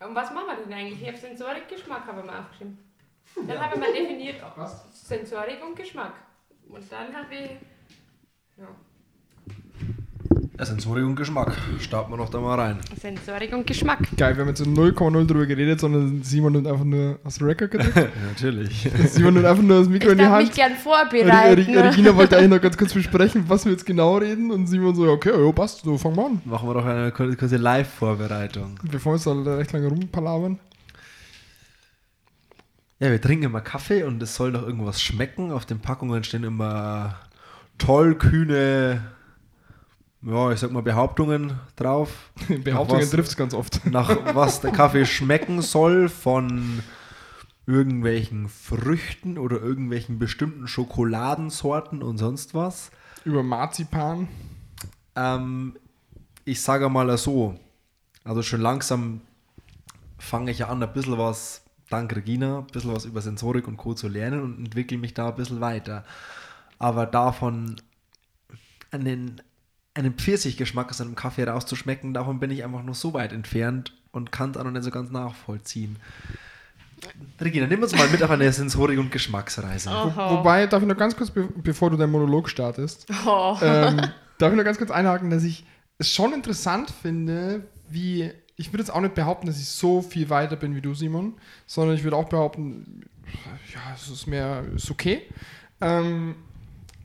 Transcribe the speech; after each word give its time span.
Und 0.00 0.14
was 0.14 0.32
machen 0.32 0.46
wir 0.46 0.56
denn 0.56 0.72
eigentlich? 0.72 1.02
Ich 1.02 1.08
habe 1.08 1.18
Sensorik, 1.18 1.68
Geschmack 1.68 2.06
habe 2.06 2.20
ich 2.20 2.26
mir 2.26 2.38
aufgeschrieben. 2.38 2.78
Dann 3.34 3.48
ja. 3.48 3.60
habe 3.60 3.74
ich 3.74 3.80
mal 3.80 3.92
definiert 3.92 4.42
was? 4.56 5.08
Sensorik 5.08 5.62
und 5.62 5.76
Geschmack. 5.76 6.14
Und 6.68 6.90
dann 6.92 7.14
habe 7.14 7.34
ich. 7.34 7.50
Ja. 8.56 8.68
Ja, 10.58 10.64
Sensorik 10.64 11.04
und 11.04 11.14
Geschmack. 11.14 11.56
Starten 11.78 12.10
wir 12.10 12.16
noch 12.16 12.30
da 12.30 12.40
mal 12.40 12.58
rein. 12.58 12.78
Sensorik 13.00 13.52
und 13.52 13.64
Geschmack. 13.64 14.00
Geil, 14.16 14.34
wir 14.34 14.40
haben 14.40 14.48
jetzt 14.48 14.58
so 14.58 14.64
0,0 14.64 15.24
drüber 15.24 15.46
geredet, 15.46 15.78
sondern 15.78 16.24
Simon 16.24 16.52
nimmt 16.52 16.66
einfach 16.66 16.84
nur. 16.84 17.20
Hast 17.24 17.40
du 17.40 17.44
Record 17.44 17.70
gedrückt? 17.70 17.94
Natürlich. 18.28 18.90
Simon 19.06 19.34
nimmt 19.34 19.46
einfach 19.46 19.62
nur 19.62 19.78
das 19.78 19.88
Mikro 19.88 20.06
ich 20.06 20.12
in 20.14 20.18
die 20.18 20.26
Hand. 20.26 20.42
Ich 20.42 20.48
mich 20.48 20.56
gern 20.56 20.74
vorbereiten. 20.74 21.72
Ne? 21.72 21.84
Regina 21.84 22.16
wollte 22.16 22.36
eigentlich 22.38 22.50
noch 22.50 22.60
ganz 22.60 22.76
kurz 22.76 22.92
besprechen, 22.92 23.44
was 23.46 23.66
wir 23.66 23.72
jetzt 23.72 23.86
genau 23.86 24.16
reden. 24.16 24.50
Und 24.50 24.66
Simon 24.66 24.96
so, 24.96 25.08
okay, 25.08 25.30
ja, 25.30 25.52
passt, 25.52 25.84
so 25.84 25.96
fangen 25.96 26.16
wir 26.16 26.26
an. 26.26 26.42
Machen 26.44 26.68
wir 26.68 26.74
doch 26.74 26.86
eine 26.86 27.12
kurze 27.12 27.56
Live-Vorbereitung. 27.56 28.80
Bevor 28.90 29.12
wir 29.12 29.14
uns 29.14 29.44
da 29.44 29.54
recht 29.54 29.72
lange 29.72 29.86
rumpalabern. 29.86 30.58
Ja, 32.98 33.12
wir 33.12 33.20
trinken 33.20 33.44
immer 33.44 33.60
Kaffee 33.60 34.02
und 34.02 34.20
es 34.20 34.34
soll 34.34 34.50
doch 34.50 34.66
irgendwas 34.66 35.00
schmecken. 35.00 35.52
Auf 35.52 35.66
den 35.66 35.78
Packungen 35.78 36.24
stehen 36.24 36.42
immer 36.42 37.14
toll 37.78 38.16
kühne 38.16 39.02
ja, 40.28 40.52
ich 40.52 40.60
sag 40.60 40.70
mal 40.72 40.82
Behauptungen 40.82 41.58
drauf. 41.76 42.30
Behauptungen 42.64 43.08
trifft 43.08 43.30
es 43.30 43.36
ganz 43.36 43.54
oft. 43.54 43.84
Nach 43.90 44.34
was 44.34 44.60
der 44.60 44.72
Kaffee 44.72 45.06
schmecken 45.06 45.62
soll 45.62 46.08
von 46.08 46.82
irgendwelchen 47.66 48.48
Früchten 48.48 49.38
oder 49.38 49.60
irgendwelchen 49.60 50.18
bestimmten 50.18 50.68
Schokoladensorten 50.68 52.02
und 52.02 52.18
sonst 52.18 52.54
was. 52.54 52.90
Über 53.24 53.42
Marzipan. 53.42 54.28
Ähm, 55.16 55.76
ich 56.44 56.60
sage 56.62 56.88
mal 56.88 57.16
so, 57.16 57.58
also 58.24 58.42
schon 58.42 58.60
langsam 58.60 59.22
fange 60.18 60.50
ich 60.50 60.58
ja 60.58 60.68
an, 60.68 60.82
ein 60.82 60.92
bisschen 60.92 61.18
was, 61.18 61.62
dank 61.88 62.14
Regina, 62.14 62.58
ein 62.58 62.66
bisschen 62.66 62.94
was 62.94 63.04
über 63.04 63.22
Sensorik 63.22 63.66
und 63.66 63.76
Co. 63.76 63.94
zu 63.94 64.08
lernen 64.08 64.42
und 64.42 64.58
entwickle 64.58 64.98
mich 64.98 65.14
da 65.14 65.28
ein 65.28 65.36
bisschen 65.36 65.60
weiter. 65.60 66.04
Aber 66.78 67.06
davon 67.06 67.76
einen 68.90 69.40
einen 69.98 70.14
Pfirsichgeschmack 70.14 70.90
aus 70.90 71.00
einem 71.00 71.14
Kaffee 71.14 71.44
rauszuschmecken, 71.44 72.14
davon 72.14 72.38
bin 72.38 72.50
ich 72.50 72.64
einfach 72.64 72.82
noch 72.82 72.94
so 72.94 73.14
weit 73.14 73.32
entfernt 73.32 73.92
und 74.12 74.30
kann 74.30 74.52
es 74.52 74.56
auch 74.56 74.64
noch 74.64 74.70
nicht 74.70 74.84
so 74.84 74.90
ganz 74.90 75.10
nachvollziehen. 75.10 75.96
Regina, 77.40 77.66
nimm 77.66 77.82
uns 77.82 77.94
mal 77.96 78.08
mit 78.08 78.22
auf 78.22 78.30
eine 78.30 78.50
Sensorik- 78.52 78.98
und 78.98 79.10
Geschmacksreise. 79.10 79.90
Wo, 79.90 80.36
wobei, 80.36 80.66
darf 80.66 80.82
ich 80.82 80.88
noch 80.88 80.96
ganz 80.96 81.16
kurz, 81.16 81.30
be 81.30 81.48
bevor 81.56 81.90
du 81.90 81.96
deinen 81.96 82.12
Monolog 82.12 82.48
startest, 82.48 83.06
oh. 83.26 83.56
ähm, 83.60 84.00
darf 84.38 84.52
ich 84.52 84.56
noch 84.56 84.64
ganz 84.64 84.78
kurz 84.78 84.90
einhaken, 84.90 85.30
dass 85.30 85.42
ich 85.42 85.64
es 85.98 86.12
schon 86.12 86.32
interessant 86.32 86.90
finde, 86.90 87.66
wie, 87.88 88.30
ich 88.56 88.72
würde 88.72 88.82
jetzt 88.82 88.90
auch 88.90 89.00
nicht 89.00 89.14
behaupten, 89.14 89.46
dass 89.46 89.58
ich 89.58 89.68
so 89.68 90.02
viel 90.02 90.30
weiter 90.30 90.56
bin 90.56 90.74
wie 90.76 90.80
du, 90.80 90.94
Simon, 90.94 91.34
sondern 91.66 91.96
ich 91.96 92.04
würde 92.04 92.16
auch 92.16 92.28
behaupten, 92.28 93.02
ja, 93.74 93.80
es 93.94 94.08
ist 94.08 94.26
mehr, 94.26 94.64
ist 94.74 94.90
okay. 94.90 95.22
Ähm, 95.80 96.36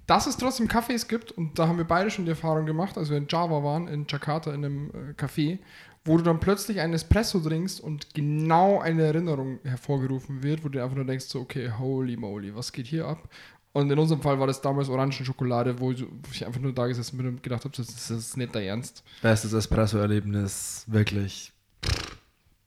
dass 0.08 0.28
es 0.28 0.38
trotzdem 0.38 0.68
Cafés 0.68 1.08
gibt, 1.08 1.32
und 1.32 1.58
da 1.58 1.68
haben 1.68 1.78
wir 1.78 1.86
beide 1.86 2.12
schon 2.12 2.26
die 2.26 2.32
Erfahrung 2.32 2.66
gemacht, 2.66 2.98
als 2.98 3.10
wir 3.10 3.18
in 3.18 3.28
Java 3.30 3.64
waren, 3.64 3.88
in 3.88 4.06
Jakarta, 4.08 4.54
in 4.54 4.66
einem 4.66 4.90
äh, 4.90 5.14
Café, 5.14 5.60
wo 6.06 6.18
du 6.18 6.24
dann 6.24 6.40
plötzlich 6.40 6.82
einen 6.82 6.94
Espresso 6.94 7.40
trinkst 7.40 7.80
und 7.80 8.14
genau 8.14 8.80
eine 8.82 9.04
Erinnerung 9.04 9.60
hervorgerufen 9.64 10.44
wird, 10.44 10.64
wo 10.64 10.70
du 10.70 10.84
einfach 10.84 10.96
nur 10.96 11.06
denkst, 11.06 11.26
so, 11.26 11.40
okay, 11.40 11.72
holy 11.80 12.18
moly, 12.18 12.54
was 12.54 12.74
geht 12.74 12.88
hier 12.88 13.08
ab? 13.08 13.30
Und 13.72 13.90
in 13.90 13.98
unserem 13.98 14.22
Fall 14.22 14.40
war 14.40 14.46
das 14.46 14.62
damals 14.62 14.88
Orangenschokolade, 14.90 15.80
wo 15.80 15.92
ich 15.92 16.46
einfach 16.46 16.62
nur 16.62 16.74
da 16.74 16.86
gesessen 16.86 17.18
bin 17.18 17.28
und 17.28 17.44
gedacht 17.44 17.64
habe, 17.64 17.76
das, 17.76 17.88
das 17.88 18.12
ist 18.12 18.38
nicht 18.38 18.54
der 18.54 18.64
Ernst. 18.64 19.04
Bestes 19.22 19.54
Espresso-Erlebnis, 19.54 20.84
wirklich. 20.88 21.52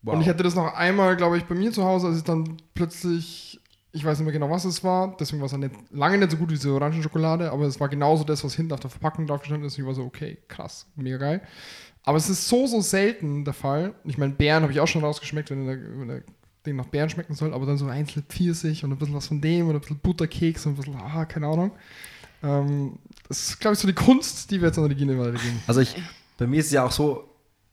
Wow. 0.02 0.14
Und 0.14 0.22
ich 0.22 0.28
hatte 0.28 0.42
das 0.42 0.56
noch 0.56 0.74
einmal, 0.74 1.16
glaube 1.16 1.36
ich, 1.36 1.44
bei 1.44 1.54
mir 1.54 1.70
zu 1.70 1.84
Hause, 1.84 2.08
als 2.08 2.18
ich 2.18 2.24
dann 2.24 2.56
plötzlich 2.74 3.60
ich 3.96 4.04
weiß 4.04 4.18
nicht 4.18 4.26
mehr 4.26 4.32
genau, 4.32 4.50
was 4.50 4.66
es 4.66 4.84
war. 4.84 5.16
Deswegen 5.18 5.40
war 5.40 5.46
es 5.46 5.56
nicht, 5.56 5.74
lange 5.90 6.18
nicht 6.18 6.30
so 6.30 6.36
gut 6.36 6.50
wie 6.50 6.54
diese 6.54 6.72
Orangenschokolade, 6.72 7.50
aber 7.50 7.64
es 7.64 7.80
war 7.80 7.88
genauso 7.88 8.24
das, 8.24 8.44
was 8.44 8.54
hinten 8.54 8.72
auf 8.72 8.80
der 8.80 8.90
Verpackung 8.90 9.26
drauf 9.26 9.40
gestanden 9.40 9.66
ist. 9.66 9.78
Ich 9.78 9.86
war 9.86 9.94
so, 9.94 10.04
okay, 10.04 10.36
krass, 10.48 10.86
mega 10.96 11.16
geil. 11.16 11.40
Aber 12.02 12.18
es 12.18 12.28
ist 12.28 12.46
so, 12.46 12.66
so 12.66 12.82
selten 12.82 13.44
der 13.44 13.54
Fall. 13.54 13.94
Ich 14.04 14.18
meine, 14.18 14.34
Beeren 14.34 14.62
habe 14.62 14.72
ich 14.72 14.80
auch 14.80 14.86
schon 14.86 15.02
rausgeschmeckt, 15.02 15.50
wenn 15.50 15.66
der, 15.66 15.78
wenn 15.98 16.08
der 16.08 16.22
Ding 16.66 16.76
nach 16.76 16.86
Beeren 16.86 17.08
schmecken 17.08 17.34
soll, 17.34 17.54
aber 17.54 17.64
dann 17.64 17.78
so 17.78 17.86
einzelne 17.86 18.24
Pfirsich 18.28 18.84
und 18.84 18.92
ein 18.92 18.98
bisschen 18.98 19.14
was 19.14 19.28
von 19.28 19.40
dem 19.40 19.66
und 19.68 19.74
ein 19.74 19.80
bisschen 19.80 19.98
Butterkeks 19.98 20.66
und 20.66 20.72
ein 20.72 20.76
bisschen, 20.76 20.96
ah, 20.96 21.24
keine 21.24 21.46
Ahnung. 21.46 21.72
Ähm, 22.42 22.98
das 23.26 23.48
ist, 23.48 23.60
glaube 23.60 23.74
ich, 23.74 23.80
so 23.80 23.88
die 23.88 23.94
Kunst, 23.94 24.50
die 24.50 24.60
wir 24.60 24.68
jetzt 24.68 24.78
an 24.78 24.84
Regine 24.84 25.18
weitergeben. 25.18 25.62
Also 25.66 25.80
ich, 25.80 25.96
bei 26.36 26.46
mir 26.46 26.60
ist 26.60 26.66
es 26.66 26.72
ja 26.72 26.84
auch 26.84 26.92
so, 26.92 27.30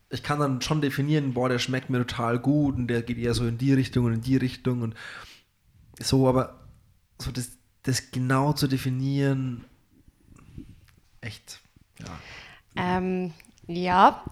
ich 0.10 0.24
kann 0.24 0.40
dann 0.40 0.62
schon 0.62 0.80
definieren, 0.80 1.34
boah, 1.34 1.50
der 1.50 1.60
schmeckt 1.60 1.90
mir 1.90 2.00
total 2.00 2.40
gut 2.40 2.76
und 2.78 2.88
der 2.88 3.02
geht 3.02 3.18
eher 3.18 3.34
so 3.34 3.46
in 3.46 3.58
die 3.58 3.74
Richtung 3.74 4.06
und 4.06 4.14
in 4.14 4.22
die 4.22 4.38
Richtung 4.38 4.82
und 4.82 4.96
so, 6.00 6.28
aber 6.28 6.60
so 7.20 7.32
das, 7.32 7.52
das 7.84 8.12
genau 8.12 8.54
zu 8.54 8.68
definieren, 8.68 9.66
echt, 11.22 11.60
ja. 12.00 12.08
Ähm, 12.76 13.34
ja, 13.68 14.24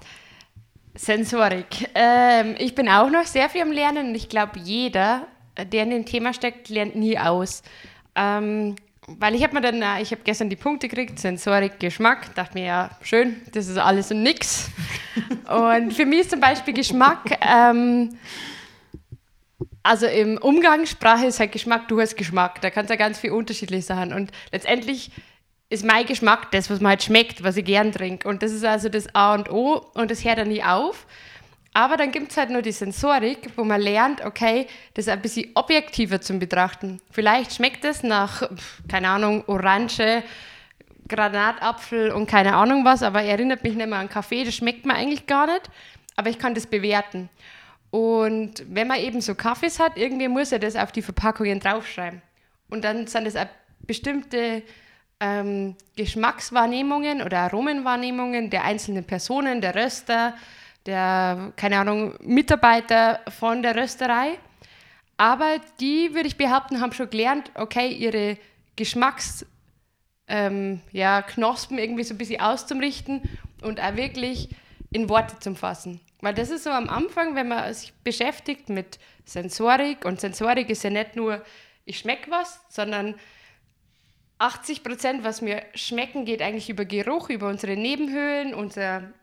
Sensorik. 0.96 1.90
Ähm, 1.96 2.56
ich 2.58 2.76
bin 2.76 2.90
auch 2.90 3.10
noch 3.10 3.26
sehr 3.26 3.50
viel 3.50 3.62
am 3.62 3.72
Lernen 3.72 4.10
und 4.10 4.16
ich 4.16 4.30
glaube, 4.30 4.60
jeder, 4.60 5.28
der 5.72 5.84
in 5.84 5.92
dem 5.92 6.06
Thema 6.06 6.34
steckt, 6.34 6.70
lernt 6.70 6.96
nie 6.96 7.18
aus. 7.18 7.64
Ähm, 8.16 8.76
weil 9.08 9.36
ich 9.36 9.44
habe 9.44 9.54
mir 9.56 9.62
dann, 9.62 9.82
äh, 9.82 10.02
ich 10.02 10.12
habe 10.12 10.22
gestern 10.24 10.50
die 10.50 10.56
Punkte 10.56 10.88
gekriegt, 10.88 11.20
Sensorik, 11.20 11.80
Geschmack, 11.80 12.34
dachte 12.36 12.58
mir, 12.58 12.66
ja, 12.66 12.90
schön, 13.02 13.42
das 13.54 13.68
ist 13.68 13.78
alles 13.78 14.12
und 14.12 14.24
nix. 14.24 14.70
und 15.50 15.94
für 15.94 16.06
mich 16.06 16.22
ist 16.22 16.32
zum 16.32 16.40
Beispiel 16.40 16.74
Geschmack, 16.74 17.38
ähm, 17.42 18.18
also 19.84 20.06
im 20.06 20.38
Umgangssprache 20.38 21.26
ist 21.26 21.40
halt 21.40 21.52
Geschmack, 21.52 21.88
du 21.88 22.00
hast 22.00 22.16
Geschmack. 22.16 22.62
Da 22.62 22.70
kannst 22.70 22.90
du 22.90 22.94
ja 22.94 23.00
ganz 23.00 23.20
viel 23.20 23.32
unterschiedlich 23.32 23.86
sein. 23.86 24.14
Und 24.14 24.32
letztendlich 24.52 25.12
ist 25.70 25.86
mein 25.86 26.06
Geschmack 26.06 26.52
das, 26.52 26.70
was 26.70 26.82
mir 26.82 26.90
halt 26.90 27.04
schmeckt, 27.04 27.44
was 27.44 27.58
ich 27.58 27.66
gern 27.66 27.92
trinke. 27.92 28.28
Und 28.28 28.44
das 28.44 28.52
ist 28.52 28.66
also 28.66 28.90
das 28.90 29.14
A 29.16 29.34
und 29.34 29.50
O 29.50 29.86
und 29.94 30.12
das 30.12 30.24
hört 30.24 30.38
dann 30.38 30.50
nie 30.50 30.64
auf. 30.64 31.08
Aber 31.74 31.96
dann 31.96 32.12
gibt 32.12 32.32
es 32.32 32.38
halt 32.38 32.50
nur 32.50 32.62
die 32.62 32.74
Sensorik, 32.74 33.50
wo 33.56 33.64
man 33.64 33.80
lernt, 33.80 34.24
okay, 34.26 34.68
das 34.94 35.08
ein 35.08 35.22
bisschen 35.22 35.52
objektiver 35.56 36.20
zum 36.20 36.38
Betrachten. 36.38 37.02
Vielleicht 37.12 37.54
schmeckt 37.54 37.86
es 37.86 38.04
nach, 38.04 38.44
keine 38.90 39.08
Ahnung, 39.08 39.46
Orange, 39.48 40.24
Granatapfel 41.08 42.12
und 42.12 42.28
keine 42.28 42.56
Ahnung 42.56 42.84
was, 42.84 43.04
aber 43.04 43.22
erinnert 43.24 43.64
mich 43.64 43.74
nicht 43.74 43.88
mehr 43.88 44.00
an 44.00 44.10
Kaffee, 44.10 44.44
das 44.44 44.56
schmeckt 44.56 44.86
mir 44.86 44.96
eigentlich 44.96 45.28
gar 45.28 45.48
nicht. 45.48 45.70
Aber 46.18 46.30
ich 46.30 46.38
kann 46.38 46.54
das 46.54 46.68
bewerten. 46.68 47.30
Und 47.92 48.64
wenn 48.70 48.88
man 48.88 49.00
eben 49.00 49.22
so 49.22 49.36
Kaffees 49.36 49.80
hat, 49.80 49.98
irgendwie 49.98 50.30
muss 50.30 50.52
er 50.52 50.60
das 50.60 50.76
auf 50.76 50.92
die 50.92 51.02
Verpackungen 51.02 51.60
draufschreiben. 51.60 52.22
Und 52.70 52.86
dann 52.86 53.06
sind 53.08 53.28
es 53.28 53.36
bestimmte 53.86 54.64
ähm, 55.20 55.76
Geschmackswahrnehmungen 55.98 57.22
oder 57.22 57.40
Aromenwahrnehmungen 57.42 58.50
der 58.50 58.64
einzelnen 58.64 59.04
Personen, 59.04 59.60
der 59.60 59.76
Röster, 59.76 60.36
der, 60.86 61.52
keine 61.58 61.80
Ahnung, 61.80 62.16
Mitarbeiter 62.22 63.20
von 63.30 63.62
der 63.62 63.76
Rösterei. 63.76 64.40
Aber 65.18 65.58
die, 65.80 66.14
würde 66.16 66.28
ich 66.28 66.38
behaupten, 66.38 66.82
haben 66.82 66.94
schon 66.94 67.10
gelernt, 67.10 67.52
okay, 67.56 67.90
ihre 67.90 68.38
Geschmacksknospen 68.78 69.48
ähm, 70.28 70.82
ja, 70.92 71.24
irgendwie 71.70 72.04
so 72.04 72.14
ein 72.16 72.18
bisschen 72.18 72.42
auszurichten 72.42 73.22
und 73.62 73.80
auch 73.80 73.96
wirklich 73.96 74.50
in 74.92 75.10
Worte 75.10 75.38
zu 75.40 75.54
fassen. 75.56 76.00
Weil 76.22 76.34
das 76.36 76.50
ist 76.52 76.64
so 76.64 76.70
am 76.70 76.88
Anfang, 76.88 77.36
wenn 77.36 77.48
man 77.48 77.74
sich 77.74 77.94
beschäftigt 78.04 78.70
mit 78.70 79.00
Sensorik 79.26 80.06
und 80.06 80.22
Sensorik 80.22 80.70
ist 80.70 80.84
ja 80.84 80.92
nicht 80.92 81.16
nur, 81.16 81.44
ich 81.86 82.00
schmecke 82.00 82.30
was, 82.30 82.62
sondern 82.70 83.16
80 84.38 84.84
Prozent, 84.84 85.24
was 85.24 85.44
wir 85.44 85.64
schmecken, 85.76 86.26
geht 86.26 86.42
eigentlich 86.42 86.70
über 86.70 86.86
Geruch, 86.86 87.30
über 87.30 87.48
unsere 87.48 87.76
Nebenhöhlen, 87.76 88.54
unsere 88.54 89.14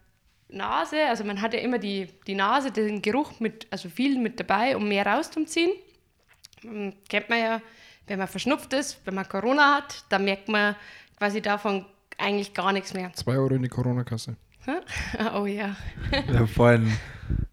Nase. 0.48 1.06
Also 1.09 1.25
man 1.25 1.41
hat 1.41 1.54
ja 1.54 1.60
immer 1.60 1.78
die, 1.78 2.09
die 2.26 2.34
Nase, 2.34 2.70
den 2.70 3.03
Geruch 3.03 3.41
mit, 3.41 3.66
also 3.70 3.88
viel 3.88 4.19
mit 4.19 4.38
dabei, 4.41 4.76
um 4.76 4.89
mehr 4.89 5.06
rauszuziehen. 5.06 5.72
Hm, 6.62 6.94
kennt 7.09 7.28
man 7.28 7.39
ja, 7.39 7.62
wenn 8.06 8.18
man 8.18 8.28
verschnupft 8.28 8.72
ist, 8.72 9.01
wenn 9.04 9.15
man 9.15 9.28
Corona 9.28 9.77
hat, 9.77 10.04
dann 10.09 10.24
merkt 10.24 10.48
man 10.48 10.77
quasi 11.16 11.42
davon 11.42 11.84
eigentlich 12.16 12.54
gar 12.54 12.72
nichts 12.72 12.94
mehr. 12.94 13.12
Zwei 13.15 13.36
Euro 13.36 13.54
in 13.54 13.62
die 13.62 13.68
Corona-Kasse. 13.68 14.36
Oh 15.34 15.47
ja. 15.47 15.76
Vorhin 16.54 16.92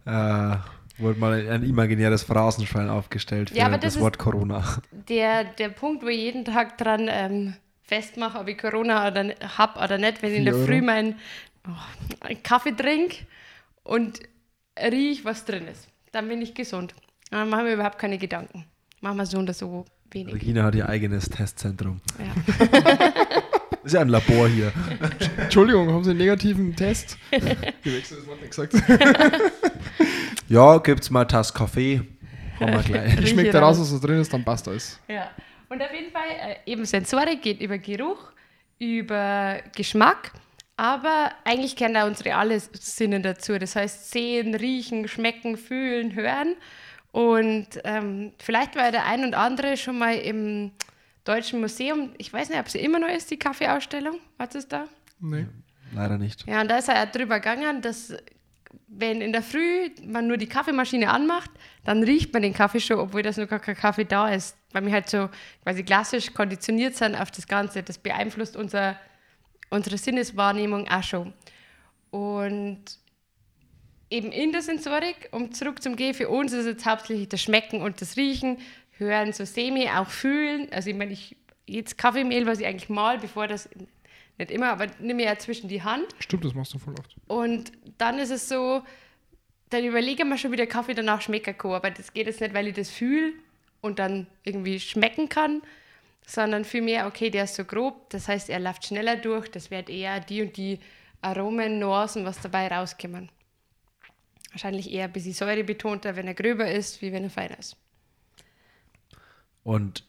äh, 0.06 0.56
wurde 0.98 1.20
mal 1.20 1.50
ein 1.50 1.64
imaginäres 1.64 2.24
Phrasenschwein 2.24 2.90
aufgestellt 2.90 3.50
für 3.50 3.58
ja, 3.58 3.70
das, 3.70 3.96
das 3.96 4.00
Wort 4.00 4.18
Corona. 4.18 4.64
Der, 5.10 5.44
der 5.44 5.70
Punkt, 5.70 6.04
wo 6.04 6.08
ich 6.08 6.20
jeden 6.20 6.46
Tag 6.46 6.78
dran 6.78 7.08
ähm, 7.10 7.54
festmache, 7.84 8.40
ob 8.40 8.48
ich 8.48 8.58
Corona 8.58 9.14
habe 9.58 9.80
oder 9.80 9.98
nicht, 9.98 10.22
wenn 10.22 10.32
ich 10.32 10.40
in 10.40 10.46
der 10.46 10.56
Früh 10.56 10.82
meinen 10.82 11.16
oh, 11.68 12.34
Kaffee 12.44 12.76
trinke 12.76 13.18
und 13.84 14.20
rieche, 14.80 15.26
was 15.26 15.46
drin 15.46 15.68
ist. 15.68 15.88
Dann 16.12 16.28
bin 16.28 16.42
ich 16.42 16.54
gesund. 16.54 16.94
Dann 17.32 17.50
machen 17.50 17.66
wir 17.66 17.74
überhaupt 17.74 17.98
keine 17.98 18.18
Gedanken. 18.18 18.66
Machen 19.02 19.18
wir 19.18 19.26
so 19.26 19.40
oder 19.40 19.54
so 19.54 19.86
wenig. 20.12 20.34
Regina 20.34 20.64
hat 20.64 20.76
ihr 20.76 20.88
eigenes 20.88 21.30
Testzentrum. 21.30 22.02
Ja. 22.20 23.44
Das 23.86 23.94
ist 23.94 23.98
ja 23.98 24.02
ein 24.02 24.10
Labor 24.10 24.48
hier. 24.48 24.74
Entschuldigung, 25.38 25.94
haben 25.94 26.04
Sie 26.04 26.10
einen 26.10 26.18
negativen 26.18 26.76
Test? 26.76 27.20
Gewechseltes 27.84 28.26
Wort 28.26 28.42
nicht 28.42 28.50
gesagt. 28.50 28.74
Ja, 30.48 30.80
gibt's 30.80 31.12
mal 31.12 31.26
Tasse 31.26 31.54
Kaffee. 31.54 32.02
Haben 32.60 32.74
wir 32.74 32.82
gleich. 32.82 33.20
Ich 33.20 33.30
schmeckt 33.30 33.54
da 33.54 33.60
raus, 33.60 33.80
was 33.80 33.92
da 33.92 34.08
drin 34.08 34.22
ist, 34.22 34.34
dann 34.34 34.44
passt 34.44 34.68
alles. 34.68 35.00
Ja. 35.08 35.30
Und 35.70 35.84
auf 35.84 35.94
jeden 35.94 36.12
Fall, 36.12 36.30
äh, 36.30 36.72
eben 36.72 36.84
Sensorik 36.86 37.44
geht 37.44 37.62
über 37.62 37.78
Geruch, 37.78 38.32
über 38.80 39.60
Geschmack, 39.76 40.32
aber 40.78 41.32
eigentlich 41.44 41.76
kennen 41.76 41.94
da 41.94 42.08
unsere 42.08 42.34
alle 42.34 42.60
Sinne 42.60 43.22
dazu. 43.22 43.60
Das 43.60 43.76
heißt, 43.76 44.10
sehen, 44.10 44.56
riechen, 44.56 45.08
schmecken, 45.08 45.58
fühlen, 45.58 46.16
hören. 46.16 46.56
Und 47.12 47.68
ähm, 47.84 48.34
vielleicht 48.40 48.76
war 48.76 48.92
der 48.92 49.06
ein 49.06 49.24
und 49.24 49.36
andere 49.36 49.78
schon 49.78 50.00
mal 50.00 50.16
im 50.16 50.72
Deutschen 51.26 51.60
Museum. 51.60 52.14
Ich 52.18 52.32
weiß 52.32 52.50
nicht, 52.50 52.60
ob 52.60 52.70
sie 52.70 52.80
immer 52.80 53.00
noch 53.00 53.10
ist, 53.10 53.30
die 53.30 53.38
Kaffeeausstellung. 53.38 54.20
Was 54.38 54.56
ist 54.56 54.72
da? 54.72 54.86
Nee. 55.20 55.48
Leider 55.94 56.18
nicht. 56.18 56.48
Ja, 56.48 56.62
und 56.62 56.70
da 56.70 56.78
ist 56.78 56.90
er 56.90 57.06
drüber 57.06 57.40
gegangen, 57.40 57.82
dass 57.82 58.14
wenn 58.88 59.22
in 59.22 59.32
der 59.32 59.42
Früh 59.42 59.90
man 60.06 60.28
nur 60.28 60.38
die 60.38 60.48
Kaffeemaschine 60.48 61.10
anmacht, 61.10 61.50
dann 61.84 62.04
riecht 62.04 62.34
man 62.34 62.42
den 62.42 62.54
Kaffee 62.54 62.80
schon, 62.80 63.00
obwohl 63.00 63.22
das 63.22 63.38
noch 63.38 63.48
gar 63.48 63.60
kein 63.60 63.76
Kaffee 63.76 64.06
da 64.06 64.30
ist. 64.30 64.58
Weil 64.72 64.86
wir 64.86 64.94
halt 64.94 65.10
so 65.10 65.30
quasi 65.64 65.84
klassisch 65.84 66.34
konditioniert 66.34 66.96
sind 66.96 67.16
auf 67.16 67.32
das 67.32 67.48
Ganze. 67.48 67.84
Das 67.84 67.98
beeinflusst 67.98 68.56
unser, 68.56 68.98
unsere 69.70 69.98
Sinneswahrnehmung 69.98 70.88
auch 70.88 71.04
schon. 71.04 71.34
Und 72.10 72.84
eben 74.10 74.32
in 74.32 74.52
der 74.52 74.62
Sensorik, 74.62 75.30
um 75.32 75.52
zurück 75.52 75.82
zum 75.82 75.96
Gehen, 75.96 76.14
für 76.14 76.30
uns 76.30 76.54
ist 76.54 76.66
jetzt 76.66 76.86
hauptsächlich 76.86 77.30
das 77.30 77.42
Schmecken 77.42 77.82
und 77.82 78.02
das 78.02 78.18
Riechen, 78.18 78.58
Hören, 78.98 79.34
so 79.34 79.46
semi, 79.46 79.90
auch 79.90 80.10
fühlen. 80.10 80.68
Also 80.72 80.90
ich 80.90 80.96
meine, 80.96 81.14
ich 81.14 81.36
jetzt 81.66 81.98
Kaffeemehl, 81.98 82.46
was 82.46 82.60
ich 82.60 82.66
eigentlich 82.66 82.90
mal, 82.90 83.18
bevor 83.18 83.48
das 83.48 83.70
nicht 84.38 84.52
immer, 84.52 84.72
aber 84.72 84.88
nehme 85.00 85.22
ich 85.24 85.28
ja 85.28 85.38
zwischen 85.38 85.68
die 85.70 85.84
Hand. 85.84 86.06
Stimmt, 86.20 86.46
das 86.46 86.54
machst 86.54 86.74
du 86.74 86.80
voll 86.80 86.96
oft. 87.00 87.16
Und 87.28 87.72
dann 87.98 88.20
ist 88.20 88.32
es 88.32 88.50
so, 88.50 88.84
dann 89.70 89.84
überlege 89.84 90.24
ich 90.24 90.30
mir 90.30 90.38
schon, 90.38 90.52
wie 90.52 90.58
der 90.58 90.68
Kaffee 90.68 90.94
danach 90.94 91.22
schmecken 91.22 91.58
kann. 91.58 91.72
Aber 91.72 91.92
das 91.92 92.14
geht 92.14 92.28
jetzt 92.28 92.42
nicht, 92.42 92.54
weil 92.54 92.68
ich 92.68 92.76
das 92.76 92.90
fühle 92.90 93.34
und 93.82 94.00
dann 94.00 94.28
irgendwie 94.44 94.80
schmecken 94.80 95.30
kann, 95.30 95.62
sondern 96.26 96.66
vielmehr, 96.66 97.08
okay, 97.08 97.30
der 97.30 97.46
ist 97.46 97.56
so 97.56 97.64
grob, 97.64 98.10
das 98.10 98.28
heißt, 98.28 98.50
er 98.50 98.60
läuft 98.60 98.86
schneller 98.86 99.16
durch, 99.16 99.50
das 99.50 99.70
wird 99.70 99.90
eher 99.90 100.20
die 100.20 100.42
und 100.42 100.58
die 100.58 100.80
Aromen, 101.22 101.80
Nuancen, 101.80 102.26
was 102.26 102.42
dabei 102.42 102.68
rauskommen. 102.68 103.30
Wahrscheinlich 104.52 104.92
eher 104.92 105.06
ein 105.06 105.12
bisschen 105.12 105.34
säurebetonter, 105.34 106.16
wenn 106.16 106.28
er 106.28 106.34
gröber 106.34 106.70
ist, 106.70 107.02
wie 107.02 107.12
wenn 107.12 107.24
er 107.24 107.30
feiner 107.30 107.60
ist. 107.60 107.78
Und 109.66 110.04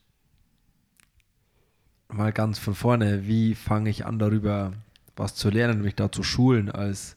mal 2.09 2.31
ganz 2.31 2.59
von 2.59 2.75
vorne, 2.75 3.27
wie 3.27 3.55
fange 3.55 3.89
ich 3.89 4.05
an, 4.05 4.19
darüber 4.19 4.75
was 5.17 5.35
zu 5.35 5.49
lernen, 5.49 5.81
mich 5.81 5.95
da 5.95 6.13
zu 6.13 6.23
schulen 6.23 6.71
als 6.71 7.17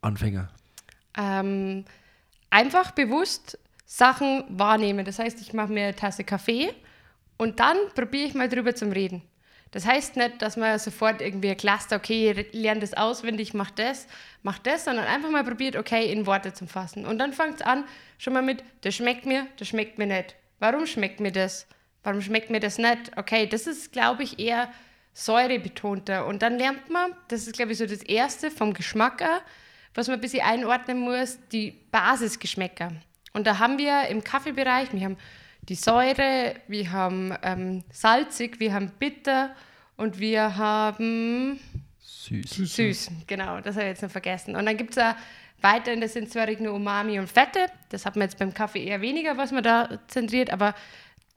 Anfänger? 0.00 0.48
Ähm, 1.14 1.84
einfach 2.48 2.92
bewusst 2.92 3.58
Sachen 3.84 4.44
wahrnehmen. 4.48 5.04
Das 5.04 5.18
heißt, 5.18 5.42
ich 5.42 5.52
mache 5.52 5.70
mir 5.70 5.84
eine 5.84 5.94
Tasse 5.94 6.24
Kaffee 6.24 6.72
und 7.36 7.60
dann 7.60 7.76
probiere 7.94 8.26
ich 8.26 8.34
mal 8.34 8.48
drüber 8.48 8.74
zum 8.74 8.90
Reden. 8.90 9.20
Das 9.72 9.84
heißt 9.84 10.16
nicht, 10.16 10.40
dass 10.40 10.56
man 10.56 10.78
sofort 10.78 11.20
irgendwie 11.20 11.50
ein 11.50 11.56
Cluster, 11.58 11.96
okay, 11.96 12.46
lerne 12.52 12.80
das 12.80 12.94
auswendig, 12.94 13.52
mach 13.52 13.70
das, 13.72 14.06
mach 14.42 14.58
das, 14.58 14.86
sondern 14.86 15.04
einfach 15.04 15.30
mal 15.30 15.44
probiert, 15.44 15.76
okay, 15.76 16.10
in 16.10 16.24
Worte 16.24 16.54
zu 16.54 16.66
fassen. 16.66 17.04
Und 17.04 17.18
dann 17.18 17.34
fängt 17.34 17.56
es 17.56 17.62
an, 17.62 17.84
schon 18.16 18.32
mal 18.32 18.42
mit, 18.42 18.64
das 18.80 18.94
schmeckt 18.94 19.26
mir, 19.26 19.46
das 19.58 19.68
schmeckt 19.68 19.98
mir 19.98 20.06
nicht. 20.06 20.34
Warum 20.58 20.86
schmeckt 20.86 21.20
mir 21.20 21.32
das? 21.32 21.66
Warum 22.02 22.20
schmeckt 22.20 22.50
mir 22.50 22.60
das 22.60 22.78
nicht? 22.78 23.12
Okay, 23.16 23.46
das 23.46 23.66
ist, 23.66 23.92
glaube 23.92 24.22
ich, 24.22 24.38
eher 24.38 24.70
säurebetonter. 25.14 26.26
Und 26.26 26.42
dann 26.42 26.58
lernt 26.58 26.90
man, 26.90 27.12
das 27.28 27.46
ist, 27.46 27.54
glaube 27.54 27.72
ich, 27.72 27.78
so 27.78 27.86
das 27.86 28.02
Erste 28.02 28.50
vom 28.50 28.74
Geschmack, 28.74 29.22
auch, 29.22 29.40
was 29.94 30.08
man 30.08 30.18
ein 30.18 30.20
bisschen 30.20 30.42
einordnen 30.42 30.98
muss, 30.98 31.38
die 31.52 31.70
Basisgeschmäcker. 31.90 32.92
Und 33.32 33.46
da 33.46 33.58
haben 33.58 33.78
wir 33.78 34.08
im 34.08 34.22
Kaffeebereich, 34.22 34.92
wir 34.92 35.04
haben 35.04 35.16
die 35.62 35.76
Säure, 35.76 36.56
wir 36.68 36.92
haben 36.92 37.34
ähm, 37.42 37.84
salzig, 37.90 38.60
wir 38.60 38.74
haben 38.74 38.92
bitter 38.98 39.54
und 39.96 40.18
wir 40.18 40.56
haben 40.56 41.58
Süß. 42.00 42.50
Süß. 42.50 42.76
süß. 42.76 43.10
Genau, 43.26 43.60
das 43.60 43.76
habe 43.76 43.84
ich 43.84 43.90
jetzt 43.90 44.02
noch 44.02 44.10
vergessen. 44.10 44.56
Und 44.56 44.66
dann 44.66 44.76
gibt 44.76 44.96
es 44.96 44.98
auch 44.98 45.14
weiter 45.64 45.92
in 45.92 46.00
der 46.00 46.08
Sensorik 46.08 46.60
nur 46.60 46.74
Umami 46.74 47.18
und 47.18 47.28
Fette. 47.28 47.66
Das 47.88 48.06
hat 48.06 48.14
man 48.14 48.28
jetzt 48.28 48.38
beim 48.38 48.54
Kaffee 48.54 48.84
eher 48.84 49.00
weniger, 49.00 49.36
was 49.36 49.50
man 49.50 49.64
da 49.64 49.98
zentriert, 50.06 50.50
aber 50.50 50.74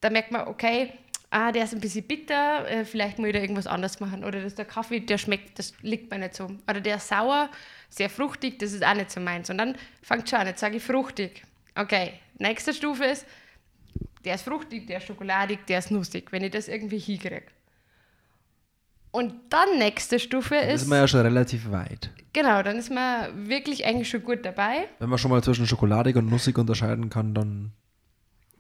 da 0.01 0.11
merkt 0.11 0.31
man, 0.31 0.47
okay, 0.47 0.93
ah, 1.31 1.51
der 1.51 1.63
ist 1.63 1.73
ein 1.73 1.79
bisschen 1.79 2.05
bitter, 2.05 2.69
äh, 2.69 2.85
vielleicht 2.85 3.17
muss 3.17 3.27
ich 3.27 3.33
da 3.33 3.39
irgendwas 3.39 3.67
anders 3.67 3.99
machen. 3.99 4.23
Oder 4.23 4.41
dass 4.41 4.55
der 4.55 4.65
Kaffee, 4.65 4.99
der 4.99 5.17
schmeckt, 5.17 5.57
das 5.57 5.73
liegt 5.81 6.11
mir 6.11 6.19
nicht 6.19 6.35
so. 6.35 6.51
Oder 6.69 6.81
der 6.81 6.97
ist 6.97 7.07
sauer, 7.07 7.49
sehr 7.89 8.09
fruchtig, 8.09 8.59
das 8.59 8.73
ist 8.73 8.85
auch 8.85 8.93
nicht 8.93 9.11
so 9.11 9.19
meins. 9.19 9.49
Und 9.49 9.57
dann 9.57 9.75
fängt 10.01 10.29
schon 10.29 10.39
an, 10.39 10.47
jetzt 10.47 10.59
sage 10.59 10.77
ich 10.77 10.83
fruchtig. 10.83 11.43
Okay, 11.75 12.13
nächste 12.37 12.73
Stufe 12.73 13.05
ist, 13.05 13.25
der 14.25 14.35
ist 14.35 14.43
fruchtig, 14.43 14.87
der 14.87 14.97
ist 14.97 15.07
schokoladig, 15.07 15.65
der 15.67 15.79
ist 15.79 15.89
nussig, 15.89 16.31
wenn 16.31 16.43
ich 16.43 16.51
das 16.51 16.67
irgendwie 16.67 16.99
hinkriege. 16.99 17.43
Und 19.17 19.33
dann 19.49 19.79
nächste 19.79 20.19
Stufe 20.19 20.55
Da 20.55 20.61
ist, 20.61 20.83
ist 20.83 20.87
man 20.87 20.99
ja 20.99 21.07
schon 21.07 21.21
relativ 21.21 21.71
weit. 21.71 22.11
genau, 22.33 22.61
dann 22.61 22.77
ist 22.77 22.91
man 22.91 23.47
wirklich 23.49 23.83
eigentlich 23.85 24.09
schon 24.09 24.23
gut 24.23 24.45
dabei. 24.45 24.87
Wenn 24.99 25.09
man 25.09 25.17
schon 25.17 25.31
mal 25.31 25.41
zwischen 25.43 25.65
schokoladig 25.65 26.15
und 26.15 26.29
nussig 26.29 26.57
unterscheiden 26.57 27.09
kann, 27.09 27.33
dann 27.33 27.71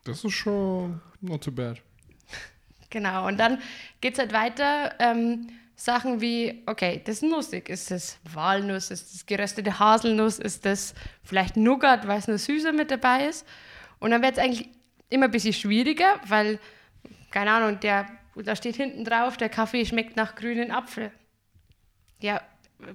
Das 0.03 0.23
ist 0.23 0.33
schon 0.33 0.99
not 1.21 1.43
too 1.43 1.51
bad. 1.51 1.77
Genau, 2.89 3.27
und 3.27 3.37
dann 3.37 3.59
geht 3.99 4.13
es 4.13 4.19
halt 4.19 4.31
weiter. 4.31 4.93
Ähm, 4.99 5.47
Sachen 5.75 6.21
wie, 6.21 6.63
okay, 6.65 7.01
das 7.05 7.17
ist 7.17 7.23
nussig. 7.23 7.67
Ist 7.69 7.91
das 7.91 8.17
Walnuss? 8.33 8.89
Ist 8.91 9.13
das 9.13 9.25
geröstete 9.25 9.77
Haselnuss? 9.77 10.39
Ist 10.39 10.65
das 10.65 10.95
vielleicht 11.21 11.57
Nougat, 11.57 12.07
weil 12.07 12.17
es 12.17 12.27
nur 12.29 12.37
süßer 12.37 12.71
mit 12.71 12.89
dabei 12.89 13.25
ist? 13.25 13.45
Und 13.99 14.11
dann 14.11 14.21
wird 14.23 14.37
es 14.37 14.39
eigentlich 14.39 14.69
immer 15.09 15.25
ein 15.25 15.31
bisschen 15.31 15.53
schwieriger, 15.53 16.15
weil, 16.27 16.59
keine 17.29 17.51
Ahnung, 17.51 17.79
der, 17.81 18.07
da 18.41 18.55
steht 18.55 18.75
hinten 18.75 19.03
drauf, 19.03 19.37
der 19.37 19.49
Kaffee 19.49 19.85
schmeckt 19.85 20.15
nach 20.15 20.35
grünen 20.35 20.71
Apfel. 20.71 21.11
Ja, 22.19 22.41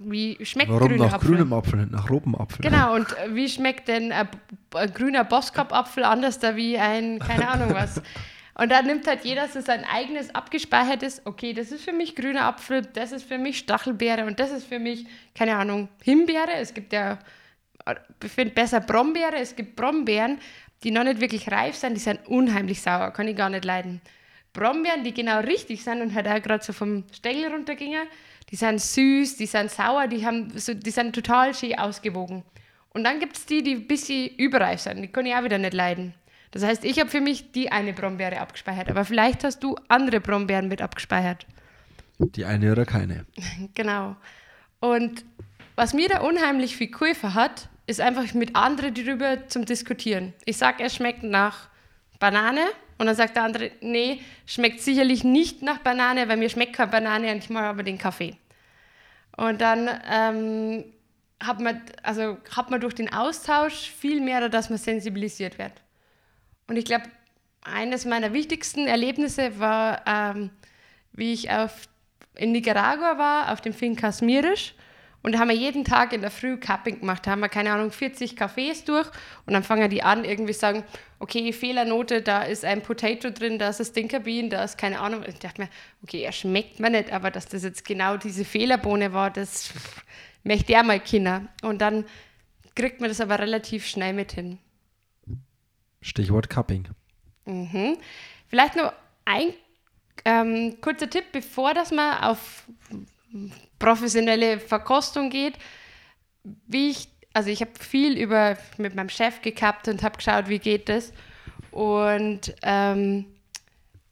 wie 0.05 0.39
schmeckt 0.45 0.71
warum 0.71 0.89
grüner 0.89 1.07
nach 1.07 1.15
Apfel? 1.15 1.29
grünem 1.29 1.53
Apfel, 1.53 1.79
nicht 1.81 1.93
nach 1.93 2.09
rotem 2.09 2.35
Apfel? 2.35 2.61
Genau, 2.63 2.95
und 2.95 3.17
äh, 3.19 3.35
wie 3.35 3.49
schmeckt 3.49 3.89
denn 3.89 4.13
ein, 4.13 4.29
ein 4.75 4.93
grüner 4.93 5.25
Boskop-Apfel 5.25 6.05
anders 6.05 6.39
da 6.39 6.55
wie 6.55 6.79
ein, 6.79 7.19
keine 7.19 7.49
Ahnung 7.49 7.75
was? 7.75 8.01
Und 8.55 8.71
da 8.71 8.83
nimmt 8.83 9.07
halt 9.07 9.25
jeder 9.25 9.49
so 9.49 9.63
sein 9.63 9.85
eigenes 9.91 10.35
abgespeichertes, 10.35 11.23
okay, 11.25 11.55
das 11.55 11.73
ist 11.73 11.85
für 11.85 11.93
mich 11.93 12.15
grüner 12.15 12.45
Apfel, 12.45 12.83
das 12.83 13.11
ist 13.11 13.27
für 13.27 13.39
mich 13.39 13.59
Stachelbeere 13.59 14.27
und 14.27 14.39
das 14.39 14.51
ist 14.51 14.67
für 14.67 14.79
mich, 14.79 15.07
keine 15.35 15.57
Ahnung, 15.57 15.89
Himbeere. 16.03 16.53
Es 16.57 16.75
gibt 16.75 16.93
ja, 16.93 17.19
ich 18.23 18.31
finde 18.31 18.53
besser 18.53 18.81
Brombeere, 18.81 19.37
es 19.37 19.57
gibt 19.57 19.75
Brombeeren, 19.75 20.39
die 20.83 20.91
noch 20.91 21.03
nicht 21.03 21.21
wirklich 21.21 21.51
reif 21.51 21.77
sind, 21.77 21.95
die 21.95 22.01
sind 22.01 22.27
unheimlich 22.27 22.83
sauer, 22.83 23.11
kann 23.13 23.27
ich 23.27 23.37
gar 23.37 23.49
nicht 23.49 23.65
leiden. 23.65 24.03
Brombeeren, 24.53 25.03
die 25.05 25.15
genau 25.15 25.41
richtig 25.41 25.83
sind 25.83 26.03
und 26.03 26.15
halt 26.15 26.29
auch 26.29 26.43
gerade 26.43 26.63
so 26.63 26.73
vom 26.73 27.05
Stängel 27.13 27.51
runtergingen, 27.53 28.07
die 28.51 28.57
sind 28.57 28.81
süß, 28.81 29.37
die 29.37 29.47
sind 29.47 29.71
sauer, 29.71 30.07
die, 30.09 30.27
haben 30.27 30.51
so, 30.59 30.75
die 30.75 30.91
sind 30.91 31.15
total 31.15 31.55
schön 31.55 31.79
ausgewogen. 31.79 32.43
Und 32.91 33.05
dann 33.05 33.19
gibt 33.19 33.37
es 33.37 33.47
die, 33.47 33.63
die 33.63 33.73
ein 33.73 33.87
bisschen 33.87 34.29
überreif 34.37 34.81
sind, 34.81 35.01
die 35.01 35.09
kann 35.09 35.25
ich 35.25 35.35
auch 35.35 35.45
wieder 35.45 35.59
nicht 35.59 35.73
leiden. 35.73 36.15
Das 36.51 36.63
heißt, 36.63 36.85
ich 36.85 37.01
habe 37.01 37.09
für 37.09 37.23
mich 37.23 37.53
die 37.53 37.73
eine 37.73 37.95
Brombeere 37.95 38.39
abgespeichert, 38.41 38.91
aber 38.91 39.07
vielleicht 39.07 39.43
hast 39.43 39.61
du 39.61 39.77
andere 39.89 40.21
Brombeeren 40.21 40.69
mit 40.69 40.83
abgespeichert. 40.83 41.47
Die 42.19 42.45
eine 42.45 42.73
oder 42.73 42.85
keine. 42.85 43.27
Genau. 43.75 44.17
Und 44.81 45.25
was 45.77 45.95
mir 45.95 46.09
da 46.09 46.21
unheimlich 46.21 46.77
viel 46.77 46.91
geholfen 46.91 47.35
hat, 47.35 47.69
ist 47.87 48.01
einfach 48.01 48.35
mit 48.35 48.55
anderen 48.55 48.95
darüber 48.95 49.49
zum 49.49 49.65
Diskutieren. 49.65 50.35
Ich 50.45 50.59
sage, 50.59 50.85
es 50.85 50.95
schmeckt 50.95 51.23
nach 51.23 51.69
Banane 52.19 52.67
und 53.03 53.07
dann 53.07 53.17
sagt 53.17 53.35
der 53.35 53.43
andere, 53.43 53.73
nee, 53.81 54.21
schmeckt 54.47 54.81
sicherlich 54.81 55.25
nicht 55.25 55.61
nach 55.61 55.79
Banane, 55.79 56.29
weil 56.29 56.37
mir 56.37 56.49
schmeckt 56.49 56.75
keine 56.75 56.93
Banane 56.93 57.33
und 57.33 57.39
ich 57.39 57.51
mache 57.51 57.65
aber 57.65 57.83
den 57.83 57.99
Kaffee. 57.99 58.37
Und 59.37 59.61
dann 59.61 59.91
ähm, 60.09 60.85
hat, 61.43 61.59
man, 61.59 61.81
also, 62.05 62.39
hat 62.55 62.71
man 62.71 62.81
durch 62.81 62.95
den 62.95 63.13
Austausch 63.13 63.91
viel 63.91 64.21
mehr, 64.21 64.49
dass 64.49 64.71
man 64.71 64.79
sensibilisiert 64.79 65.59
wird. 65.59 65.73
Und 66.69 66.77
ich 66.77 66.85
glaube, 66.85 67.07
eines 67.63 68.05
meiner 68.05 68.33
wichtigsten 68.33 68.87
Erlebnisse 68.87 69.59
war, 69.59 70.03
ähm, 70.07 70.51
wie 71.13 71.33
ich 71.33 71.51
auf, 71.51 71.89
in 72.37 72.53
Nicaragua 72.53 73.19
war, 73.19 73.53
auf 73.53 73.61
dem 73.61 73.73
Fincas 73.73 74.23
Mirisch. 74.23 74.75
Und 75.23 75.33
da 75.33 75.39
haben 75.39 75.49
wir 75.49 75.57
jeden 75.57 75.85
Tag 75.85 76.13
in 76.13 76.21
der 76.21 76.31
Früh 76.31 76.57
Cupping 76.57 77.01
gemacht. 77.01 77.27
Da 77.27 77.33
haben 77.33 77.41
wir, 77.41 77.49
keine 77.49 77.73
Ahnung, 77.73 77.93
40 77.93 78.33
Cafés 78.33 78.85
durch. 78.85 79.09
Und 79.47 79.53
dann 79.53 79.63
fangen 79.63 79.89
die 79.89 80.03
an, 80.03 80.25
irgendwie 80.25 80.53
sagen, 80.53 80.83
okay, 81.21 81.53
Fehlernote, 81.53 82.23
da 82.23 82.43
ist 82.43 82.65
ein 82.65 82.83
Potato 82.83 83.31
drin, 83.31 83.59
da 83.59 83.69
ist 83.69 83.81
ein 83.81 83.87
Stinker 83.87 84.21
Bean, 84.21 84.51
da 84.51 84.65
ist 84.65 84.77
keine 84.77 84.99
Ahnung. 84.99 85.23
Ich 85.27 85.39
dachte 85.39 85.63
mir, 85.63 85.69
okay, 86.03 86.23
er 86.23 86.33
schmeckt 86.33 86.81
mir 86.81 86.91
nicht, 86.91 87.13
aber 87.13 87.31
dass 87.31 87.47
das 87.47 87.63
jetzt 87.63 87.85
genau 87.85 88.17
diese 88.17 88.45
Fehlerbohne 88.45 89.13
war, 89.13 89.31
das 89.31 89.73
möchte 90.43 90.73
er 90.73 90.83
mal 90.83 90.99
Kinder. 90.99 91.49
Und 91.63 91.81
dann 91.81 92.05
kriegt 92.75 93.01
man 93.01 93.09
das 93.09 93.21
aber 93.21 93.39
relativ 93.39 93.87
schnell 93.87 94.15
mit 94.15 94.33
hin. 94.33 94.59
Stichwort 96.01 96.51
Cupping. 96.51 96.89
Mhm. 97.45 97.97
Vielleicht 98.49 98.77
noch 98.77 98.93
ein 99.25 99.53
ähm, 100.25 100.81
kurzer 100.81 101.09
Tipp, 101.09 101.27
bevor 101.33 101.75
das 101.75 101.93
mal 101.93 102.29
auf 102.29 102.65
professionelle 103.83 104.59
Verkostung 104.61 105.29
geht, 105.29 105.55
wie 106.67 106.91
ich 106.91 107.09
Also 107.35 107.51
ich 107.51 107.61
habe 107.61 107.73
viel 107.79 108.17
über 108.17 108.57
mit 108.79 108.95
meinem 108.95 109.09
Chef 109.09 109.43
gekappt 109.43 109.89
und 109.89 110.03
habe 110.03 110.17
geschaut, 110.17 110.49
wie 110.49 110.59
geht 110.59 110.89
das. 110.89 111.13
Und 111.71 112.55
ähm, 112.63 113.27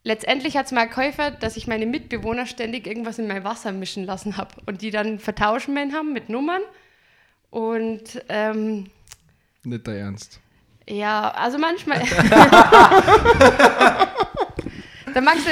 letztendlich 0.03 0.57
hat 0.57 0.67
es 0.67 0.73
mal 0.73 0.89
geholfen, 0.89 1.37
dass 1.41 1.57
ich 1.57 1.67
meine 1.67 1.87
Mitbewohner 1.87 2.47
ständig 2.47 2.87
irgendwas 2.87 3.19
in 3.19 3.29
mein 3.29 3.45
Wasser 3.45 3.73
mischen 3.73 4.05
lassen 4.05 4.37
habe 4.37 4.55
und 4.67 4.83
die 4.83 4.91
dann 4.91 5.19
vertauschen 5.19 5.77
haben 5.93 6.13
mit 6.13 6.29
Nummern. 6.29 6.63
Und 7.51 8.23
ähm, 8.29 8.91
nicht 9.63 9.87
der 9.87 9.99
Ernst. 9.99 10.41
Ja, 10.89 11.31
also 11.31 11.59
manchmal. 11.59 12.01
da 15.15 15.21
magst 15.21 15.47
du, 15.47 15.51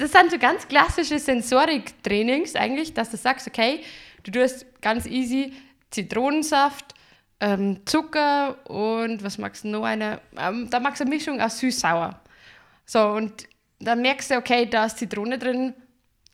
das 0.00 0.12
sind 0.12 0.30
so 0.30 0.38
ganz 0.38 0.66
klassische 0.68 1.18
Sensorik-Trainings 1.18 2.56
eigentlich, 2.56 2.94
dass 2.94 3.10
du 3.10 3.16
sagst, 3.16 3.46
okay, 3.46 3.80
du 4.22 4.30
tust 4.30 4.66
ganz 4.80 5.06
easy 5.06 5.52
Zitronensaft, 5.90 6.94
ähm, 7.40 7.80
Zucker 7.86 8.56
und 8.68 9.22
was 9.22 9.38
magst 9.38 9.64
du 9.64 9.68
noch 9.68 9.84
eine? 9.84 10.20
Ähm, 10.36 10.68
da 10.70 10.80
magst 10.80 11.00
du 11.00 11.04
eine 11.04 11.14
Mischung 11.14 11.40
aus 11.40 11.58
süß-sauer. 11.58 12.20
So, 12.84 13.08
und 13.10 13.46
dann 13.80 14.02
merkst 14.02 14.30
du, 14.30 14.36
okay, 14.36 14.66
da 14.66 14.86
ist 14.86 14.98
Zitrone 14.98 15.38
drin, 15.38 15.74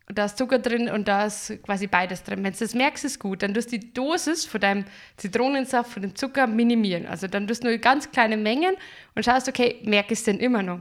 da 0.08 0.26
ist 0.26 0.38
Zucker 0.38 0.58
drin 0.58 0.88
und 0.88 1.08
da 1.08 1.26
ist 1.26 1.62
quasi 1.62 1.86
beides 1.86 2.22
drin. 2.22 2.44
Wenn 2.44 2.52
du 2.52 2.58
das 2.58 2.74
merkst, 2.74 3.04
ist 3.04 3.18
gut. 3.18 3.42
Dann 3.42 3.54
tust 3.54 3.72
du 3.72 3.78
die 3.78 3.92
Dosis 3.92 4.44
von 4.44 4.60
deinem 4.60 4.84
Zitronensaft, 5.16 5.92
von 5.92 6.02
dem 6.02 6.14
Zucker 6.14 6.46
minimieren. 6.46 7.06
Also 7.06 7.26
dann 7.26 7.46
tust 7.46 7.64
du 7.64 7.68
nur 7.68 7.78
ganz 7.78 8.10
kleine 8.10 8.36
Mengen 8.36 8.74
und 9.14 9.24
schaust, 9.24 9.48
okay, 9.48 9.80
merke 9.84 10.12
ich 10.12 10.20
es 10.20 10.24
denn 10.24 10.38
immer 10.38 10.62
noch? 10.62 10.80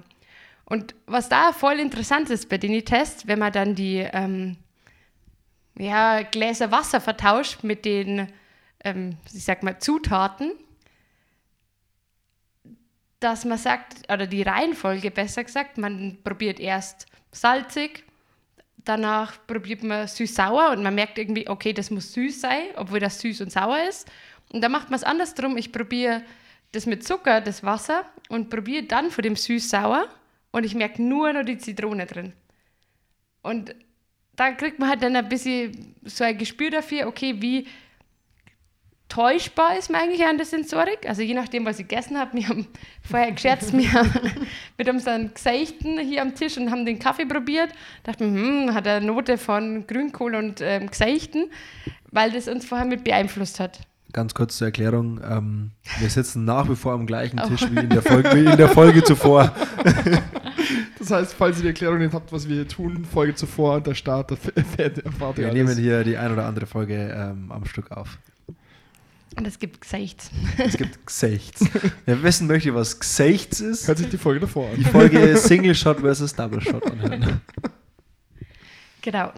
Und 0.74 0.96
was 1.06 1.30
da 1.30 1.54
voll 1.54 1.80
interessant 1.80 2.32
ist 2.32 2.50
bei 2.50 2.58
den 2.58 2.84
Tests, 2.84 3.28
wenn 3.28 3.38
man 3.38 3.54
dann 3.54 3.76
die 3.76 3.98
ähm, 4.12 4.58
ja, 5.78 6.24
Gläser 6.24 6.72
Wasser 6.72 7.00
vertauscht 7.00 7.64
mit 7.64 7.86
den, 7.86 8.28
ähm, 8.84 9.18
ich 9.32 9.44
sag 9.44 9.62
mal, 9.62 9.78
Zutaten, 9.78 10.54
dass 13.20 13.46
man 13.46 13.60
sagt, 13.60 14.12
oder 14.12 14.26
die 14.26 14.42
Reihenfolge 14.42 15.12
besser 15.12 15.44
gesagt, 15.44 15.78
man 15.78 16.18
probiert 16.24 16.60
erst 16.60 17.06
salzig, 17.32 18.04
danach 18.78 19.46
probiert 19.46 19.84
man 19.84 20.08
süß-sauer 20.08 20.72
und 20.72 20.82
man 20.82 20.96
merkt 20.96 21.20
irgendwie, 21.20 21.48
okay, 21.48 21.74
das 21.74 21.92
muss 21.92 22.14
süß 22.14 22.42
sein, 22.42 22.70
obwohl 22.78 23.00
das 23.00 23.20
süß 23.20 23.42
und 23.42 23.52
sauer 23.52 23.78
ist. 23.88 24.10
Und 24.52 24.62
dann 24.62 24.72
macht 24.72 24.90
man 24.90 24.98
es 24.98 25.04
andersrum. 25.04 25.56
Ich 25.56 25.72
probiere 25.72 26.24
das 26.72 26.88
mit 26.88 27.06
Zucker, 27.06 27.42
das 27.42 27.62
Wasser, 27.62 28.08
und 28.28 28.50
probiere 28.50 28.86
dann 28.86 29.12
von 29.12 29.22
dem 29.22 29.36
süß-sauer 29.36 30.10
und 30.54 30.64
ich 30.64 30.76
merke 30.76 31.02
nur 31.02 31.34
noch 31.34 31.44
die 31.44 31.58
Zitrone 31.58 32.06
drin. 32.06 32.32
Und 33.42 33.76
da 34.36 34.52
kriegt 34.52 34.80
man 34.80 34.88
halt 34.88 35.04
dann 35.04 35.16
ein 35.16 35.28
bisschen 35.28 35.96
so 36.06 36.24
ein 36.24 36.38
Gespür 36.38 36.70
dafür, 36.70 37.08
okay, 37.08 37.36
wie 37.42 37.68
täuschbar 39.10 39.78
ist 39.78 39.92
man 39.92 40.02
eigentlich 40.02 40.26
an 40.26 40.38
der 40.38 40.46
Sensorik. 40.46 41.08
Also 41.08 41.22
je 41.22 41.34
nachdem, 41.34 41.66
was 41.66 41.80
ich 41.80 41.88
gegessen 41.88 42.18
habe. 42.18 42.34
Wir 42.38 42.48
haben 42.48 42.68
vorher 43.02 43.32
gescherzt, 43.32 43.74
wir 43.74 43.90
mit 44.78 44.90
unseren 44.90 45.34
Gesichten 45.34 46.00
hier 46.00 46.22
am 46.22 46.34
Tisch 46.34 46.58
und 46.58 46.72
haben 46.72 46.86
den 46.86 47.00
Kaffee 47.00 47.26
probiert. 47.26 47.70
Dachten, 48.04 48.36
hm, 48.36 48.74
hat 48.74 48.88
eine 48.88 49.06
Note 49.06 49.38
von 49.38 49.86
Grünkohl 49.86 50.36
und 50.36 50.62
ähm, 50.62 50.88
Gesichten, 50.88 51.50
weil 52.12 52.32
das 52.32 52.48
uns 52.48 52.66
vorher 52.66 52.88
mit 52.88 53.04
beeinflusst 53.04 53.60
hat. 53.60 53.82
Ganz 54.14 54.34
kurz 54.36 54.58
zur 54.58 54.68
Erklärung. 54.68 55.20
Ähm, 55.28 55.72
wir 56.00 56.10
sitzen 56.10 56.46
nach 56.46 56.70
wie 56.70 56.76
vor 56.76 56.94
am 56.94 57.06
gleichen 57.06 57.40
oh. 57.44 57.48
Tisch 57.48 57.64
oh. 57.64 57.76
wie, 57.76 57.80
in 57.80 58.02
Folge, 58.02 58.36
wie 58.36 58.52
in 58.52 58.58
der 58.58 58.70
Folge 58.70 59.04
zuvor. 59.04 59.54
Das 61.04 61.12
heißt, 61.12 61.34
falls 61.34 61.58
ihr 61.58 61.64
die 61.64 61.68
Erklärung 61.68 61.98
nicht 61.98 62.14
habt, 62.14 62.32
was 62.32 62.48
wir 62.48 62.56
hier 62.56 62.68
tun, 62.68 63.04
Folge 63.04 63.36
zuvor, 63.36 63.82
der 63.82 63.94
Start, 63.94 64.32
erfahrt 64.56 65.38
ihr 65.38 65.46
Wir 65.46 65.54
nehmen 65.54 65.78
hier 65.78 66.02
die 66.06 66.16
ein 66.16 66.32
oder 66.32 66.46
andere 66.46 66.66
Folge 66.66 67.14
ähm, 67.14 67.52
am 67.52 67.66
Stück 67.66 67.92
auf. 67.92 68.18
Und 69.36 69.46
es 69.46 69.60
gibt 69.60 69.82
Gesichts. 69.82 70.32
Es 70.58 70.78
gibt 70.78 71.06
Gesichts. 71.06 71.66
Wer 72.06 72.24
wissen 72.24 72.48
möchte, 72.48 72.74
was 72.74 73.02
Gesichts 73.02 73.60
ist, 73.60 73.86
hört 73.86 73.98
sich 73.98 74.08
die 74.08 74.18
Folge 74.18 74.40
davor 74.40 74.70
an. 74.70 74.78
Die 74.78 74.86
Folge 74.86 75.36
Single 75.36 75.76
Shot 75.76 76.00
versus 76.00 76.34
Double 76.34 76.62
Shot 76.62 76.90
anhören. 76.90 77.42
Genau. 79.02 79.34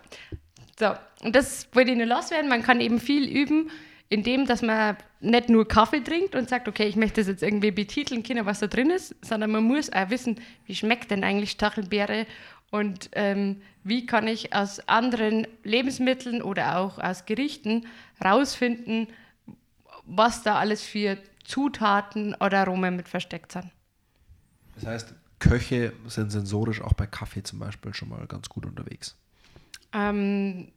So, 0.78 0.94
und 1.24 1.36
das 1.36 1.68
wollte 1.74 1.92
ich 1.92 1.98
nur 1.98 2.06
loswerden. 2.06 2.48
Man 2.48 2.62
kann 2.62 2.80
eben 2.80 3.00
viel 3.00 3.28
üben, 3.28 3.72
indem 4.10 4.46
dass 4.46 4.62
man 4.62 4.98
nicht 5.26 5.50
nur 5.50 5.68
Kaffee 5.68 6.02
trinkt 6.02 6.36
und 6.36 6.50
sagt, 6.50 6.68
okay, 6.68 6.88
ich 6.88 6.96
möchte 6.96 7.22
das 7.22 7.28
jetzt 7.28 7.44
irgendwie 7.44 7.72
betiteln 7.72 8.24
können, 8.24 8.46
was 8.46 8.60
da 8.60 8.68
drin 8.68 8.90
ist, 8.90 9.16
sondern 9.22 9.52
man 9.52 9.64
muss 9.64 9.92
auch 9.92 10.10
wissen, 10.10 10.40
wie 10.66 10.76
schmeckt 10.76 11.12
denn 11.12 11.24
eigentlich 11.24 11.52
Stachelbeere 11.52 12.26
und 12.72 13.10
ähm, 13.14 13.62
wie 13.84 14.06
kann 14.06 14.28
ich 14.28 14.54
aus 14.54 14.88
anderen 14.88 15.48
Lebensmitteln 15.64 16.42
oder 16.42 16.78
auch 16.78 17.00
aus 17.00 17.26
Gerichten 17.26 17.86
rausfinden, 18.24 19.08
was 20.06 20.44
da 20.44 20.56
alles 20.56 20.84
für 20.84 21.18
Zutaten 21.44 22.36
oder 22.36 22.60
Aromen 22.60 22.96
mit 22.96 23.08
versteckt 23.08 23.52
sind. 23.52 23.72
Das 24.76 24.86
heißt, 24.86 25.14
Köche 25.40 25.94
sind 26.08 26.32
sensorisch 26.32 26.82
auch 26.82 26.94
bei 26.94 27.06
Kaffee 27.06 27.44
zum 27.44 27.60
Beispiel 27.60 27.94
schon 27.94 28.10
mal 28.10 28.26
ganz 28.28 28.50
gut 28.50 28.66
unterwegs. 28.66 29.16
Ähm, 29.94 30.70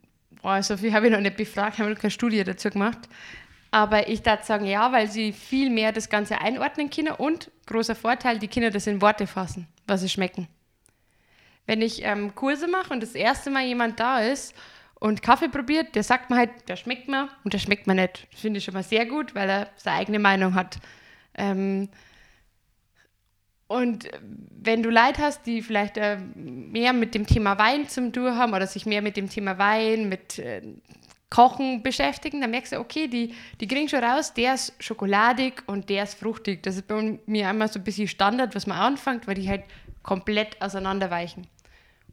oh, 0.43 0.61
so 0.61 0.77
viel 0.77 0.93
habe 0.93 1.07
ich 1.07 1.11
noch 1.11 1.19
nicht 1.19 1.37
befragt, 1.37 1.79
habe 1.79 1.95
keine 1.95 2.11
Studie 2.11 2.43
dazu 2.43 2.69
gemacht. 2.69 3.09
Aber 3.71 4.07
ich 4.07 4.23
darf 4.23 4.43
sagen, 4.43 4.65
ja, 4.65 4.91
weil 4.91 5.09
sie 5.09 5.31
viel 5.31 5.69
mehr 5.69 5.91
das 5.91 6.09
Ganze 6.09 6.41
einordnen 6.41 6.89
können 6.89 7.13
und 7.13 7.51
großer 7.67 7.95
Vorteil, 7.95 8.39
die 8.39 8.47
Kinder 8.47 8.71
das 8.71 8.87
in 8.87 9.01
Worte 9.01 9.27
fassen, 9.27 9.67
was 9.85 10.01
sie 10.01 10.09
schmecken. 10.09 10.47
Wenn 11.67 11.83
ich 11.83 12.03
ähm, 12.03 12.33
Kurse 12.33 12.67
mache 12.67 12.91
und 12.91 13.03
das 13.03 13.13
erste 13.13 13.51
Mal 13.51 13.65
jemand 13.65 13.99
da 13.99 14.21
ist 14.21 14.55
und 14.95 15.21
Kaffee 15.21 15.49
probiert, 15.49 15.93
der 15.93 16.03
sagt 16.03 16.31
mir 16.31 16.37
halt, 16.37 16.49
der 16.67 16.77
schmeckt 16.77 17.07
mir 17.07 17.29
und 17.43 17.53
der 17.53 17.59
schmeckt 17.59 17.85
mir 17.85 17.93
nicht. 17.93 18.27
Das 18.31 18.41
finde 18.41 18.57
ich 18.57 18.63
schon 18.63 18.73
mal 18.73 18.83
sehr 18.83 19.05
gut, 19.05 19.35
weil 19.35 19.49
er 19.49 19.69
seine 19.75 19.97
eigene 19.97 20.19
Meinung 20.19 20.55
hat. 20.55 20.79
Ähm, 21.35 21.89
und 23.67 24.09
wenn 24.19 24.81
du 24.81 24.89
Leute 24.89 25.21
hast, 25.21 25.45
die 25.45 25.61
vielleicht 25.61 25.97
äh, 25.97 26.17
mehr 26.17 26.91
mit 26.91 27.13
dem 27.13 27.27
Thema 27.27 27.59
Wein 27.59 27.87
zum 27.87 28.11
tun 28.11 28.35
haben 28.35 28.55
oder 28.55 28.65
sich 28.65 28.87
mehr 28.87 29.03
mit 29.03 29.15
dem 29.15 29.29
Thema 29.29 29.59
Wein, 29.59 30.09
mit 30.09 30.39
äh, 30.39 30.63
Kochen 31.29 31.83
beschäftigen, 31.83 32.41
dann 32.41 32.51
merkst 32.51 32.71
du, 32.73 32.79
okay, 32.79 33.07
die, 33.07 33.35
die 33.59 33.67
kriegen 33.67 33.87
schon 33.87 34.03
raus, 34.03 34.33
der 34.33 34.55
ist 34.55 34.73
schokoladig 34.79 35.61
und 35.67 35.89
der 35.89 36.03
ist 36.03 36.15
fruchtig. 36.15 36.63
Das 36.63 36.75
ist 36.75 36.87
bei 36.87 37.19
mir 37.25 37.49
immer 37.49 37.67
so 37.67 37.79
ein 37.79 37.83
bisschen 37.83 38.07
Standard, 38.07 38.55
was 38.55 38.65
man 38.65 38.77
anfängt, 38.77 39.27
weil 39.27 39.35
die 39.35 39.47
halt 39.47 39.63
komplett 40.01 40.59
auseinanderweichen. 40.61 41.45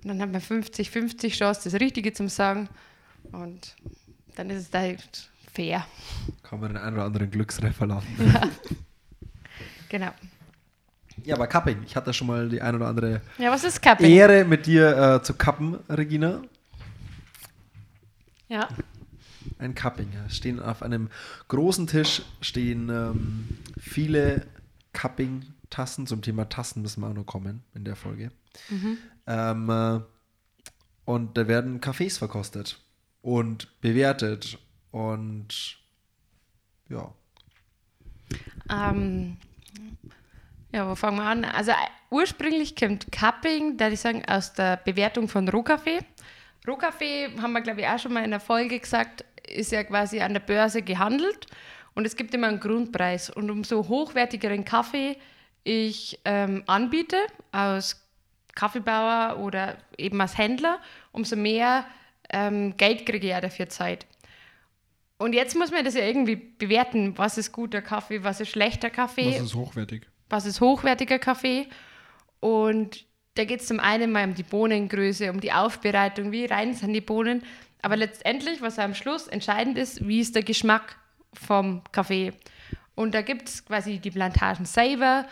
Und 0.02 0.08
dann 0.08 0.20
hat 0.20 0.32
man 0.32 0.40
50-50 0.40 1.30
Chance, 1.30 1.62
das 1.70 1.80
Richtige 1.80 2.12
zu 2.12 2.28
sagen. 2.28 2.68
Und 3.32 3.75
dann 4.35 4.50
ist 4.50 4.58
es 4.62 4.70
da 4.70 4.80
halt 4.80 5.30
fair. 5.52 5.87
Kann 6.42 6.61
man 6.61 6.75
den 6.75 6.76
einen 6.76 6.96
oder 6.96 7.06
anderen 7.06 7.30
Glücksreffer 7.30 7.87
lassen. 7.87 8.06
Ja. 8.32 8.49
genau. 9.88 10.11
Ja, 11.25 11.37
aber 11.37 11.46
Cupping. 11.46 11.82
Ich 11.87 11.96
hatte 11.96 12.12
schon 12.12 12.26
mal 12.26 12.49
die 12.49 12.61
ein 12.61 12.75
oder 12.75 12.88
andere 12.88 13.23
ja, 13.38 13.50
was 13.50 13.64
ist 13.64 13.80
Cupping? 13.80 14.11
Ehre, 14.11 14.44
mit 14.44 14.66
dir 14.66 15.16
äh, 15.16 15.23
zu 15.23 15.35
kappen, 15.35 15.78
Regina. 15.88 16.42
Ja. 18.49 18.68
Ein 19.58 19.75
Cupping. 19.75 20.12
Stehen 20.28 20.60
auf 20.60 20.82
einem 20.82 21.08
großen 21.48 21.86
Tisch 21.86 22.22
stehen 22.40 22.88
ähm, 22.90 23.58
viele 23.78 24.46
Cupping-Tassen. 24.92 26.06
Zum 26.06 26.22
Thema 26.22 26.48
Tassen 26.48 26.82
müssen 26.82 27.00
wir 27.00 27.08
auch 27.08 27.14
noch 27.14 27.26
kommen 27.26 27.62
in 27.75 27.84
der 27.84 27.96
Folge. 27.96 28.30
Mhm. 28.68 28.98
Ähm, 29.26 29.70
äh, 29.70 30.00
und 31.04 31.36
da 31.36 31.48
werden 31.48 31.80
Kaffees 31.80 32.18
verkostet 32.18 32.78
und 33.22 33.80
bewertet 33.80 34.58
und 34.90 35.78
ja. 36.88 37.12
Ähm, 38.68 39.36
ja, 40.72 40.88
wo 40.88 40.94
fangen 40.94 41.18
wir 41.18 41.25
an? 41.25 41.44
Also 41.44 41.72
ursprünglich 42.10 42.76
kommt 42.76 43.10
Cupping, 43.12 43.76
da 43.76 43.88
ich 43.88 44.00
sagen, 44.00 44.25
aus 44.26 44.52
der 44.52 44.76
Bewertung 44.76 45.28
von 45.28 45.48
Rohkaffee. 45.48 46.00
Rohkaffee, 46.66 47.30
haben 47.40 47.52
wir 47.52 47.60
glaube 47.60 47.80
ich 47.80 47.86
auch 47.86 47.98
schon 47.98 48.12
mal 48.12 48.25
in 48.25 48.30
der 48.30 48.40
Folge 48.40 48.80
gesagt, 48.80 49.25
ist 49.48 49.72
ja 49.72 49.84
quasi 49.84 50.20
an 50.20 50.32
der 50.32 50.40
Börse 50.40 50.82
gehandelt 50.82 51.46
und 51.94 52.06
es 52.06 52.16
gibt 52.16 52.34
immer 52.34 52.48
einen 52.48 52.60
Grundpreis. 52.60 53.30
Und 53.30 53.50
umso 53.50 53.88
hochwertigeren 53.88 54.64
Kaffee 54.64 55.16
ich 55.64 56.20
ähm, 56.24 56.62
anbiete 56.66 57.16
aus 57.50 58.00
Kaffeebauer 58.54 59.38
oder 59.40 59.76
eben 59.98 60.20
als 60.20 60.38
Händler, 60.38 60.78
umso 61.10 61.34
mehr 61.34 61.84
ähm, 62.30 62.76
Geld 62.76 63.04
kriege 63.04 63.26
ich 63.26 63.32
ja 63.32 63.40
dafür 63.40 63.68
Zeit. 63.68 64.06
Und 65.18 65.32
jetzt 65.32 65.56
muss 65.56 65.70
man 65.70 65.84
das 65.84 65.94
ja 65.94 66.04
irgendwie 66.04 66.36
bewerten, 66.36 67.16
was 67.18 67.38
ist 67.38 67.52
guter 67.52 67.82
Kaffee, 67.82 68.22
was 68.22 68.40
ist 68.40 68.50
schlechter 68.50 68.90
Kaffee. 68.90 69.34
Was 69.34 69.46
ist 69.46 69.54
hochwertig? 69.54 70.06
Was 70.28 70.46
ist 70.46 70.60
hochwertiger 70.60 71.18
Kaffee. 71.18 71.68
Und 72.40 73.04
da 73.34 73.44
geht 73.44 73.60
es 73.60 73.66
zum 73.66 73.80
einen 73.80 74.12
mal 74.12 74.24
um 74.24 74.34
die 74.34 74.42
Bohnengröße, 74.42 75.30
um 75.30 75.40
die 75.40 75.52
Aufbereitung, 75.52 76.32
wie 76.32 76.44
rein 76.44 76.74
sind 76.74 76.92
die 76.92 77.00
Bohnen. 77.00 77.42
Aber 77.83 77.97
letztendlich, 77.97 78.61
was 78.62 78.78
am 78.78 78.95
Schluss 78.95 79.28
entscheidend 79.28 79.78
ist, 79.78 80.06
wie 80.06 80.21
ist 80.21 80.35
der 80.35 80.42
Geschmack 80.42 80.97
vom 81.33 81.83
Kaffee. 81.92 82.33
Und 82.95 83.14
da 83.14 83.23
gibt 83.23 83.49
es 83.49 83.64
quasi 83.64 83.99
die 83.99 84.11
Plantagen 84.11 84.64
selber, 84.64 85.26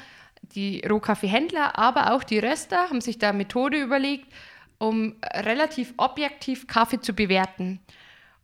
die 0.55 0.83
Rohkaffeehändler, 0.87 1.79
aber 1.79 2.13
auch 2.13 2.23
die 2.23 2.39
Röster 2.39 2.91
haben 2.91 3.01
sich 3.01 3.19
da 3.19 3.31
eine 3.31 3.39
Methode 3.39 3.81
überlegt, 3.81 4.31
um 4.79 5.17
relativ 5.33 5.95
objektiv 5.97 6.67
Kaffee 6.67 7.01
zu 7.01 7.15
bewerten. 7.15 7.81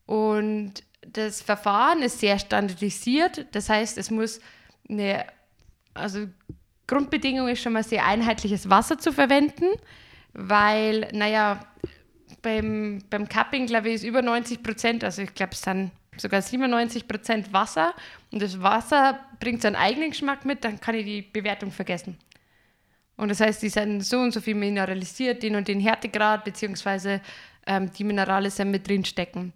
Und 0.07 0.83
das 1.03 1.43
Verfahren 1.43 2.03
ist 2.03 2.21
sehr 2.21 2.39
standardisiert. 2.39 3.47
Das 3.53 3.69
heißt, 3.69 3.99
es 3.99 4.11
muss 4.11 4.41
eine, 4.89 5.27
also 5.95 6.27
Grundbedingung 6.87 7.49
ist 7.49 7.63
schon 7.63 7.75
mal 7.75 7.85
sehr 7.85 8.05
einheitliches 8.07 8.69
Wasser 8.71 8.99
zu 8.99 9.13
verwenden, 9.13 9.67
weil, 10.33 11.09
naja, 11.13 11.61
beim, 12.43 13.03
beim 13.11 13.29
Cupping, 13.29 13.67
glaube 13.67 13.89
ich, 13.89 13.97
ist 13.97 14.05
über 14.05 14.23
90 14.23 14.63
Prozent, 14.63 15.05
also 15.05 15.23
ich 15.23 15.35
glaube, 15.35 15.53
es 15.53 15.63
sind 15.63 15.91
sogar 16.17 16.43
97 16.43 17.07
Prozent 17.09 17.53
Wasser 17.53 17.95
und 18.31 18.43
das 18.43 18.61
Wasser 18.61 19.21
bringt 19.39 19.63
seinen 19.63 19.77
eigenen 19.77 20.11
Geschmack 20.11 20.45
mit, 20.45 20.65
dann 20.65 20.81
kann 20.81 20.95
ich 20.95 21.05
die 21.05 21.23
Bewertung 21.23 21.73
vergessen. 21.73 22.19
Und 23.17 23.29
das 23.29 23.41
heißt, 23.41 23.63
die 23.63 23.69
sind 23.69 24.01
so 24.01 24.19
und 24.19 24.33
so 24.33 24.41
viel 24.41 24.55
mineralisiert, 24.55 25.43
den 25.43 25.57
und 25.57 25.69
den 25.69 25.79
Härtegrad, 25.81 26.45
beziehungsweise 26.45 27.21
ähm, 27.67 27.91
die 27.93 28.05
Minerale 28.05 28.51
sind 28.51 28.71
mit 28.71 28.89
drin 28.89 29.05
stecken. 29.05 29.53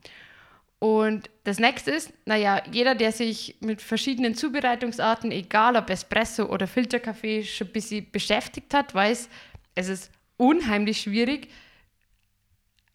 Und 0.78 1.30
das 1.44 1.58
nächste 1.58 1.92
ist, 1.92 2.12
naja, 2.26 2.62
jeder, 2.70 2.94
der 2.94 3.10
sich 3.10 3.56
mit 3.60 3.80
verschiedenen 3.80 4.34
Zubereitungsarten, 4.34 5.32
egal 5.32 5.76
ob 5.76 5.88
Espresso 5.88 6.44
oder 6.44 6.66
Filterkaffee, 6.66 7.42
schon 7.42 7.68
ein 7.68 7.72
bisschen 7.72 8.10
beschäftigt 8.10 8.74
hat, 8.74 8.94
weiß, 8.94 9.30
es 9.74 9.88
ist 9.88 10.10
unheimlich 10.36 11.00
schwierig, 11.00 11.48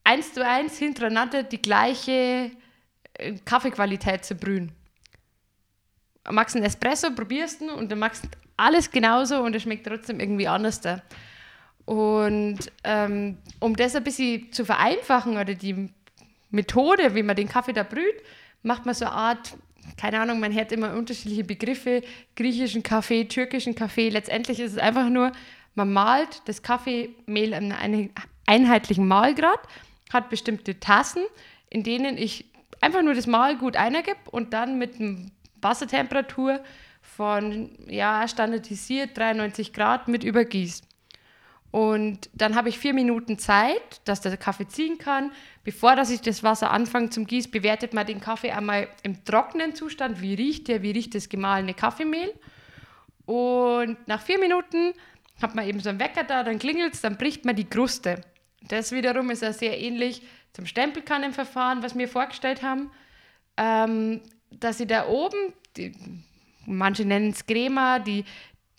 eins 0.10 0.34
zu 0.34 0.46
eins 0.46 0.78
hintereinander 0.78 1.44
die 1.44 1.62
gleiche 1.62 2.52
äh, 3.14 3.34
Kaffeequalität 3.46 4.26
zu 4.26 4.36
brühen. 4.36 4.72
Magst 6.30 6.56
einen 6.56 6.66
Espresso, 6.66 7.12
probierst 7.12 7.62
ihn 7.62 7.70
und 7.70 7.92
du 7.92 8.10
alles 8.58 8.92
genauso 8.92 9.42
und 9.42 9.56
es 9.56 9.64
schmeckt 9.64 9.88
trotzdem 9.88 10.20
irgendwie 10.20 10.48
anders. 10.48 10.82
Da. 10.82 11.02
Und 11.86 12.60
ähm, 12.84 13.38
um 13.60 13.76
das 13.76 13.96
ein 13.96 14.04
bisschen 14.04 14.52
zu 14.52 14.66
vereinfachen 14.66 15.38
oder 15.38 15.54
die 15.54 15.90
Methode, 16.50 17.16
wie 17.16 17.24
man 17.24 17.36
den 17.36 17.48
Kaffee 17.48 17.74
da 17.74 17.84
brüht, 17.84 18.22
macht 18.64 18.86
man 18.86 18.96
so 18.96 19.06
eine 19.06 19.14
Art, 19.14 19.56
keine 19.98 20.20
Ahnung, 20.20 20.40
man 20.40 20.54
hat 20.54 20.72
immer 20.72 20.94
unterschiedliche 20.94 21.44
Begriffe, 21.44 22.02
griechischen 22.36 22.84
Kaffee, 22.84 23.26
türkischen 23.26 23.76
Kaffee. 23.76 24.10
Letztendlich 24.10 24.60
ist 24.60 24.74
es 24.74 24.78
einfach 24.78 25.10
nur, 25.10 25.32
man 25.76 25.94
malt 25.94 26.42
das 26.46 26.62
Kaffeemehl 26.62 27.54
an 27.54 27.72
einem 27.72 28.10
einheitlichen 28.46 29.08
Mahlgrad, 29.08 29.60
hat 30.10 30.30
bestimmte 30.30 30.80
Tassen, 30.80 31.24
in 31.70 31.84
denen 31.84 32.18
ich 32.18 32.46
einfach 32.82 33.02
nur 33.02 33.14
das 33.14 33.28
Mahl 33.28 33.58
gut 33.58 33.76
eingebe 33.76 34.18
und 34.32 34.54
dann 34.54 34.78
mit 34.78 35.00
einer 35.00 35.18
Wassertemperatur 35.62 36.62
von 37.02 37.72
ja, 37.88 38.28
standardisiert 38.28 39.18
93 39.18 39.74
Grad 39.74 40.08
mit 40.08 40.24
übergieße. 40.24 40.84
Und 41.72 42.30
dann 42.34 42.56
habe 42.56 42.70
ich 42.70 42.80
vier 42.80 42.96
Minuten 42.96 43.38
Zeit, 43.38 44.02
dass 44.06 44.22
der 44.22 44.36
Kaffee 44.38 44.68
ziehen 44.68 44.98
kann. 44.98 45.32
Bevor 45.64 45.96
dass 45.96 46.10
ich 46.10 46.22
das 46.22 46.42
Wasser 46.42 46.72
anfange 46.72 47.12
zum 47.12 47.28
Gießen, 47.28 47.52
bewertet 47.52 47.94
man 47.94 48.08
den 48.08 48.20
Kaffee 48.20 48.52
einmal 48.52 48.88
im 49.04 49.24
trockenen 49.24 49.76
Zustand. 49.76 50.20
Wie 50.22 50.34
riecht 50.34 50.68
der? 50.68 50.82
Wie 50.82 50.92
riecht 50.92 51.14
das 51.14 51.30
gemahlene 51.30 51.76
Kaffeemehl? 51.76 52.34
Und 53.28 53.98
nach 54.08 54.22
vier 54.22 54.40
Minuten 54.40 54.94
hat 55.40 55.54
man 55.54 55.68
eben 55.68 55.80
so 55.80 55.90
einen 55.90 56.00
Wecker 56.00 56.24
da, 56.24 56.44
dann 56.44 56.58
klingelt 56.58 56.96
es, 56.96 57.02
dann 57.02 57.18
bricht 57.18 57.46
man 57.46 57.56
die 57.56 57.70
Kruste. 57.70 58.22
Das 58.68 58.92
wiederum 58.92 59.30
ist 59.30 59.42
ja 59.42 59.54
sehr 59.54 59.80
ähnlich 59.80 60.22
zum 60.54 60.66
Stempelkannenverfahren, 60.66 61.84
was 61.84 61.98
wir 61.98 62.08
vorgestellt 62.08 62.62
haben, 62.62 62.92
ähm, 63.58 64.22
dass 64.52 64.80
ich 64.80 64.88
da 64.88 65.08
oben, 65.08 65.54
die, 65.78 65.94
manche 66.66 67.06
nennen 67.06 67.32
es 67.32 67.46
Crema, 67.46 68.00
die 68.00 68.26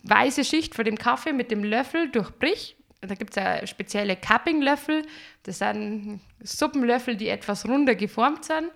weiße 0.03 0.45
Schicht 0.45 0.75
vor 0.75 0.85
dem 0.85 0.99
Kaffee 0.99 1.33
mit 1.33 1.51
dem 1.51 1.65
Löffel 1.65 2.11
durchbricht 2.11 2.77
da 3.01 3.15
gibt 3.15 3.31
es 3.31 3.37
ja 3.37 3.67
spezielle 3.67 4.17
Cupping-Löffel. 4.17 5.07
Das 5.43 5.59
sind 5.59 6.21
Suppenlöffel, 6.43 7.17
die 7.17 7.29
etwas 7.29 7.67
runder 7.67 7.95
geformt 7.95 8.45
sind. 8.45 8.71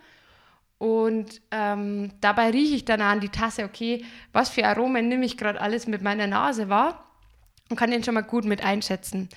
Und 0.78 1.40
ähm, 1.50 2.12
dabei 2.20 2.50
rieche 2.50 2.74
ich 2.74 2.84
dann 2.84 3.00
an 3.00 3.20
die 3.20 3.28
Tasse, 3.28 3.64
okay, 3.64 4.04
was 4.32 4.48
für 4.50 4.66
Aromen 4.66 5.08
nehme 5.08 5.24
ich 5.24 5.36
gerade 5.36 5.60
alles 5.60 5.86
mit 5.86 6.02
meiner 6.02 6.26
Nase 6.26 6.68
wahr 6.68 7.10
und 7.70 7.76
kann 7.76 7.90
den 7.90 8.02
schon 8.02 8.14
mal 8.14 8.22
gut 8.22 8.44
mit 8.44 8.62
einschätzen. 8.64 9.28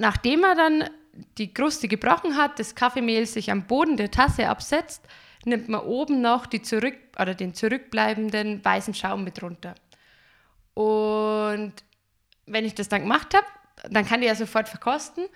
Nachdem 0.00 0.44
er 0.44 0.54
dann 0.54 0.88
die 1.36 1.52
Kruste 1.52 1.86
gebrochen 1.86 2.38
hat, 2.38 2.58
das 2.58 2.74
Kaffeemehl 2.74 3.26
sich 3.26 3.50
am 3.50 3.66
Boden 3.66 3.98
der 3.98 4.10
Tasse 4.10 4.48
absetzt, 4.48 5.06
nimmt 5.44 5.68
man 5.68 5.82
oben 5.82 6.22
noch 6.22 6.46
die 6.46 6.62
zurück, 6.62 6.96
oder 7.18 7.34
den 7.34 7.52
zurückbleibenden 7.52 8.64
weißen 8.64 8.94
Schaum 8.94 9.24
mit 9.24 9.42
runter. 9.42 9.74
Und 10.72 11.74
wenn 12.46 12.64
ich 12.64 12.74
das 12.74 12.88
dann 12.88 13.02
gemacht 13.02 13.34
habe, 13.34 13.46
dann 13.90 14.06
kann 14.06 14.22
ich 14.22 14.28
ja 14.28 14.34
sofort 14.34 14.70
verkosten. 14.70 15.26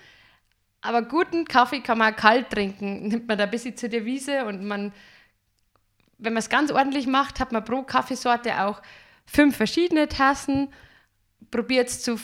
Aber 0.81 1.03
guten 1.03 1.45
Kaffee 1.45 1.81
kann 1.81 1.99
man 1.99 2.17
kalt 2.17 2.49
trinken. 2.49 3.09
Nimmt 3.09 3.29
man 3.29 3.37
da 3.37 3.45
ein 3.45 3.51
bisschen 3.51 3.77
zu 3.77 3.91
der 3.91 4.07
Wiese 4.07 4.47
und 4.47 4.65
man, 4.65 4.95
wenn 6.17 6.33
man 6.33 6.41
es 6.41 6.49
ganz 6.49 6.71
ordentlich 6.71 7.07
macht, 7.07 7.39
hat 7.39 7.53
man 7.53 7.67
pro 7.67 7.83
Kaffeesorte 7.83 8.63
auch 8.63 8.81
fünf 9.27 9.59
verschiedene 9.59 10.09
Tassen. 10.09 10.73
Probiert 11.51 11.89
es 11.89 12.03
zu 12.03 12.19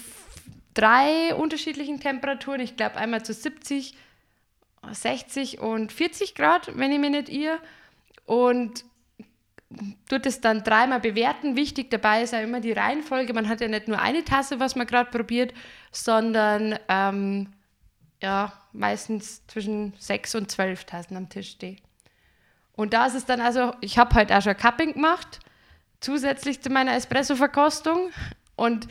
drei 0.74 1.34
unterschiedlichen 1.34 2.00
Temperaturen. 2.00 2.60
Ich 2.60 2.76
glaube 2.76 2.96
einmal 2.96 3.24
zu 3.24 3.32
70, 3.32 3.94
60 4.90 5.60
und 5.60 5.92
40 5.92 6.34
Grad, 6.34 6.76
wenn 6.76 6.92
ich 6.92 6.98
mich 6.98 7.10
nicht 7.10 7.28
irre. 7.28 7.58
Und 8.26 8.84
tut 10.08 10.26
es 10.26 10.40
dann 10.40 10.64
dreimal 10.64 11.00
bewerten. 11.00 11.56
Wichtig 11.56 11.90
dabei 11.90 12.22
ist 12.22 12.32
ja 12.32 12.40
immer 12.40 12.60
die 12.60 12.72
Reihenfolge. 12.72 13.32
Man 13.32 13.48
hat 13.48 13.60
ja 13.60 13.68
nicht 13.68 13.88
nur 13.88 14.00
eine 14.00 14.24
Tasse, 14.24 14.60
was 14.60 14.76
man 14.76 14.86
gerade 14.86 15.10
probiert, 15.10 15.54
sondern 15.92 16.78
ähm, 16.88 17.52
ja, 18.20 18.52
meistens 18.72 19.46
zwischen 19.46 19.94
sechs 19.98 20.34
und 20.34 20.50
zwölf 20.50 20.84
Tassen 20.84 21.16
am 21.16 21.28
Tisch 21.28 21.50
stehen. 21.50 21.80
Und 22.72 22.92
da 22.92 23.06
ist 23.06 23.14
es 23.14 23.26
dann 23.26 23.40
also, 23.40 23.74
ich 23.80 23.98
habe 23.98 24.14
heute 24.14 24.36
auch 24.36 24.42
schon 24.42 24.56
Cupping 24.56 24.94
gemacht, 24.94 25.40
zusätzlich 26.00 26.60
zu 26.62 26.70
meiner 26.70 26.94
Espresso-Verkostung. 26.94 28.10
Und 28.56 28.88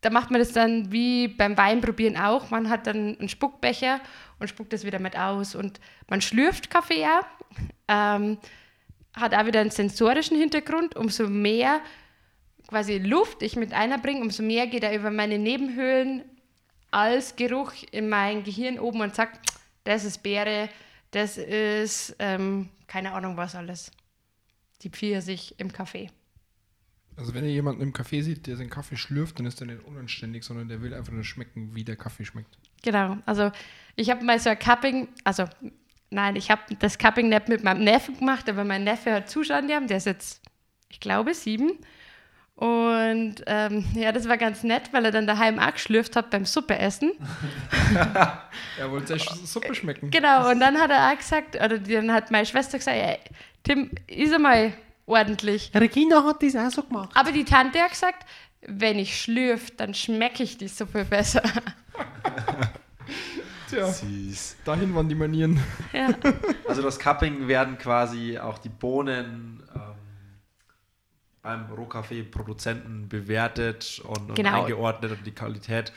da 0.00 0.10
macht 0.10 0.30
man 0.30 0.40
das 0.40 0.52
dann 0.52 0.92
wie 0.92 1.28
beim 1.28 1.56
Weinprobieren 1.56 2.16
auch. 2.16 2.50
Man 2.50 2.68
hat 2.68 2.86
dann 2.86 3.18
einen 3.18 3.28
Spuckbecher 3.28 4.00
und 4.38 4.48
spuckt 4.48 4.72
das 4.72 4.84
wieder 4.84 4.98
mit 4.98 5.18
aus. 5.18 5.54
Und 5.54 5.80
man 6.08 6.20
schlürft 6.20 6.70
Kaffee 6.70 7.00
ja. 7.00 7.20
Ähm, 7.88 8.38
hat 9.14 9.34
auch 9.34 9.46
wieder 9.46 9.60
einen 9.60 9.70
sensorischen 9.70 10.36
Hintergrund. 10.36 10.94
Umso 10.96 11.28
mehr 11.28 11.80
quasi 12.68 12.98
Luft 12.98 13.42
ich 13.42 13.56
mit 13.56 13.72
einbringe, 13.72 14.20
umso 14.20 14.42
mehr 14.42 14.66
geht 14.66 14.82
er 14.82 14.94
über 14.94 15.10
meine 15.10 15.38
Nebenhöhlen 15.38 16.24
als 16.90 17.36
Geruch 17.36 17.72
in 17.90 18.08
mein 18.08 18.42
Gehirn 18.42 18.78
oben 18.78 19.00
und 19.00 19.14
sagt, 19.14 19.40
das 19.84 20.04
ist 20.04 20.22
Beere, 20.22 20.68
das 21.10 21.38
ist 21.38 22.16
ähm, 22.18 22.68
keine 22.86 23.12
Ahnung 23.12 23.36
was 23.36 23.54
alles. 23.54 23.90
Die 24.82 24.90
Pfirsich 24.90 25.54
im 25.58 25.72
Kaffee. 25.72 26.10
Also 27.16 27.34
wenn 27.34 27.44
ihr 27.44 27.52
jemanden 27.52 27.82
im 27.82 27.92
Kaffee 27.92 28.20
sieht, 28.20 28.46
der 28.46 28.56
seinen 28.56 28.70
Kaffee 28.70 28.96
schlürft, 28.96 29.38
dann 29.38 29.46
ist 29.46 29.60
er 29.60 29.66
nicht 29.66 29.84
unanständig, 29.84 30.44
sondern 30.44 30.68
der 30.68 30.82
will 30.82 30.92
einfach 30.92 31.12
nur 31.12 31.24
schmecken, 31.24 31.74
wie 31.74 31.84
der 31.84 31.96
Kaffee 31.96 32.24
schmeckt. 32.24 32.58
Genau, 32.82 33.16
also 33.24 33.50
ich 33.94 34.10
habe 34.10 34.24
mal 34.24 34.38
so 34.38 34.50
ein 34.50 34.58
Cupping, 34.58 35.08
also 35.24 35.44
Nein, 36.10 36.36
ich 36.36 36.50
habe 36.50 36.62
das 36.78 36.98
Cupping 36.98 37.28
nicht 37.28 37.48
mit 37.48 37.64
meinem 37.64 37.82
Neffen 37.82 38.18
gemacht, 38.18 38.48
aber 38.48 38.64
mein 38.64 38.84
Neffe 38.84 39.12
hat 39.12 39.32
gehabt, 39.32 39.90
der 39.90 39.96
ist 39.96 40.06
jetzt, 40.06 40.40
ich 40.88 41.00
glaube, 41.00 41.34
sieben. 41.34 41.78
Und 42.54 43.42
ähm, 43.46 43.84
ja, 43.94 44.12
das 44.12 44.26
war 44.28 44.38
ganz 44.38 44.62
nett, 44.62 44.90
weil 44.92 45.04
er 45.04 45.10
dann 45.10 45.26
daheim 45.26 45.58
auch 45.58 45.72
geschlürft 45.72 46.16
hat 46.16 46.30
beim 46.30 46.46
Suppeessen. 46.46 47.12
er 47.94 48.90
wollte 48.90 49.18
Suppe 49.18 49.74
schmecken. 49.74 50.10
Genau, 50.10 50.50
und 50.50 50.60
dann 50.60 50.78
hat 50.78 50.90
er 50.90 51.10
auch 51.10 51.18
gesagt, 51.18 51.56
oder 51.56 51.78
dann 51.78 52.12
hat 52.12 52.30
meine 52.30 52.46
Schwester 52.46 52.78
gesagt, 52.78 52.96
ey, 52.96 53.18
Tim, 53.62 53.90
ist 54.06 54.32
einmal 54.32 54.72
ordentlich. 55.06 55.70
Regina 55.74 56.24
hat 56.24 56.42
das 56.42 56.56
auch 56.56 56.70
so 56.70 56.82
gemacht. 56.82 57.10
Aber 57.14 57.32
die 57.32 57.44
Tante 57.44 57.80
hat 57.80 57.90
gesagt, 57.90 58.26
wenn 58.66 58.98
ich 58.98 59.20
schlürfe, 59.20 59.72
dann 59.76 59.94
schmecke 59.94 60.42
ich 60.42 60.58
die 60.58 60.68
Suppe 60.68 61.04
besser. 61.04 61.42
Tja, 63.68 63.88
Süß. 63.88 64.58
dahin 64.64 64.94
waren 64.94 65.08
die 65.08 65.14
Manieren. 65.14 65.60
Ja. 65.92 66.10
Also 66.68 66.82
das 66.82 66.98
Cupping 66.98 67.48
werden 67.48 67.78
quasi 67.78 68.38
auch 68.38 68.58
die 68.58 68.68
Bohnen 68.68 69.62
ähm, 69.74 69.80
beim 71.42 71.70
Rohkaffee-Produzenten 71.70 73.08
bewertet 73.08 74.02
und, 74.04 74.34
genau. 74.34 74.62
eingeordnet 74.62 75.12
und 75.12 75.26
die 75.26 75.32
Qualität 75.32 75.92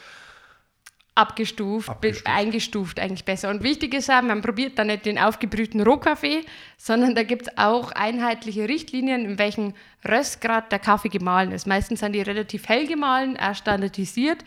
abgestuft, 1.19 1.89
abgestuft. 1.89 2.27
eingestuft 2.27 2.99
eigentlich 2.99 3.25
besser. 3.25 3.49
Und 3.49 3.63
wichtig 3.63 3.93
ist 3.93 4.09
auch, 4.09 4.21
man 4.21 4.41
probiert 4.41 4.79
da 4.79 4.83
nicht 4.83 5.05
den 5.05 5.19
aufgebrühten 5.19 5.81
Rohkaffee, 5.81 6.45
sondern 6.77 7.15
da 7.15 7.23
gibt 7.23 7.47
es 7.47 7.57
auch 7.57 7.91
einheitliche 7.91 8.67
Richtlinien, 8.67 9.25
in 9.25 9.37
welchem 9.37 9.73
Röstgrad 10.07 10.71
der 10.71 10.79
Kaffee 10.79 11.09
gemahlen 11.09 11.51
ist. 11.51 11.67
Meistens 11.67 11.99
sind 11.99 12.13
die 12.13 12.21
relativ 12.21 12.67
hell 12.67 12.87
gemahlen, 12.87 13.37
auch 13.37 13.55
standardisiert, 13.55 14.43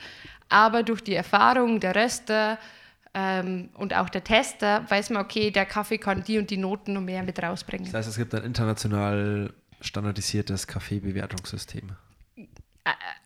aber 0.49 0.83
durch 0.83 1.03
die 1.03 1.15
Erfahrung 1.15 1.81
der 1.81 1.95
Röster, 1.95 2.59
ähm, 3.15 3.69
und 3.75 3.95
auch 3.95 4.09
der 4.09 4.25
Tester 4.25 4.87
weiß 4.89 5.11
man, 5.11 5.23
okay, 5.23 5.51
der 5.51 5.67
Kaffee 5.67 5.99
kann 5.99 6.25
die 6.25 6.39
und 6.39 6.49
die 6.49 6.57
Noten 6.57 6.97
und 6.97 7.05
mehr 7.05 7.23
mit 7.23 7.43
rausbringen. 7.43 7.85
Das 7.85 7.95
heißt, 7.95 8.09
es 8.09 8.17
gibt 8.17 8.35
ein 8.35 8.45
international 8.45 9.53
standardisiertes 9.83 10.67
Kaffeebewertungssystem. 10.67 11.91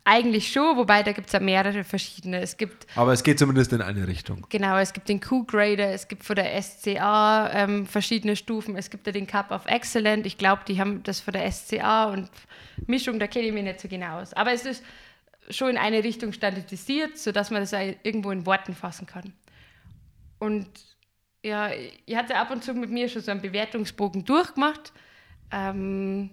Eigentlich 0.05 0.53
schon, 0.53 0.77
wobei 0.77 1.03
da 1.03 1.13
gibt 1.13 1.29
es 1.29 1.33
ja 1.33 1.41
mehrere 1.41 1.83
verschiedene. 1.83 2.41
Es 2.41 2.57
gibt 2.57 2.87
Aber 2.95 3.13
es 3.13 3.23
geht 3.23 3.39
zumindest 3.39 3.73
in 3.73 3.81
eine 3.81 4.07
Richtung. 4.07 4.47
Genau, 4.51 4.77
es 4.77 4.93
gibt 4.93 5.09
den 5.09 5.21
Q-Grader, 5.21 5.93
es 5.93 6.09
gibt 6.09 6.25
von 6.25 6.37
der 6.37 6.61
SCA 6.63 7.51
ähm, 7.53 7.87
verschiedene 7.87 8.37
Stufen, 8.37 8.77
es 8.77 8.91
gibt 8.91 9.07
ja 9.07 9.13
den 9.13 9.27
Cup 9.27 9.51
of 9.51 9.65
Excellent. 9.67 10.27
Ich 10.27 10.37
glaube, 10.37 10.63
die 10.69 10.79
haben 10.79 11.03
das 11.03 11.21
von 11.21 11.33
der 11.33 11.51
SCA 11.51 12.05
und 12.05 12.31
Mischung, 12.87 13.19
da 13.19 13.27
kenne 13.27 13.47
ich 13.47 13.53
mich 13.53 13.65
nicht 13.65 13.81
so 13.81 13.89
genau 13.89 14.21
aus. 14.21 14.35
Aber 14.35 14.53
es 14.53 14.67
ist 14.67 14.85
schon 15.51 15.71
in 15.71 15.79
eine 15.79 16.05
Richtung 16.05 16.33
standardisiert, 16.33 17.17
sodass 17.19 17.51
man 17.51 17.63
das 17.63 17.73
irgendwo 17.73 18.31
in 18.31 18.45
Worten 18.47 18.75
fassen 18.75 19.07
kann. 19.07 19.33
Und 20.39 20.69
ja, 21.43 21.71
ich 22.05 22.17
hatte 22.17 22.37
ab 22.37 22.51
und 22.51 22.63
zu 22.63 22.75
mit 22.75 22.91
mir 22.91 23.09
schon 23.09 23.23
so 23.23 23.31
einen 23.31 23.41
Bewertungsbogen 23.41 24.25
durchgemacht. 24.25 24.93
Ähm, 25.51 26.31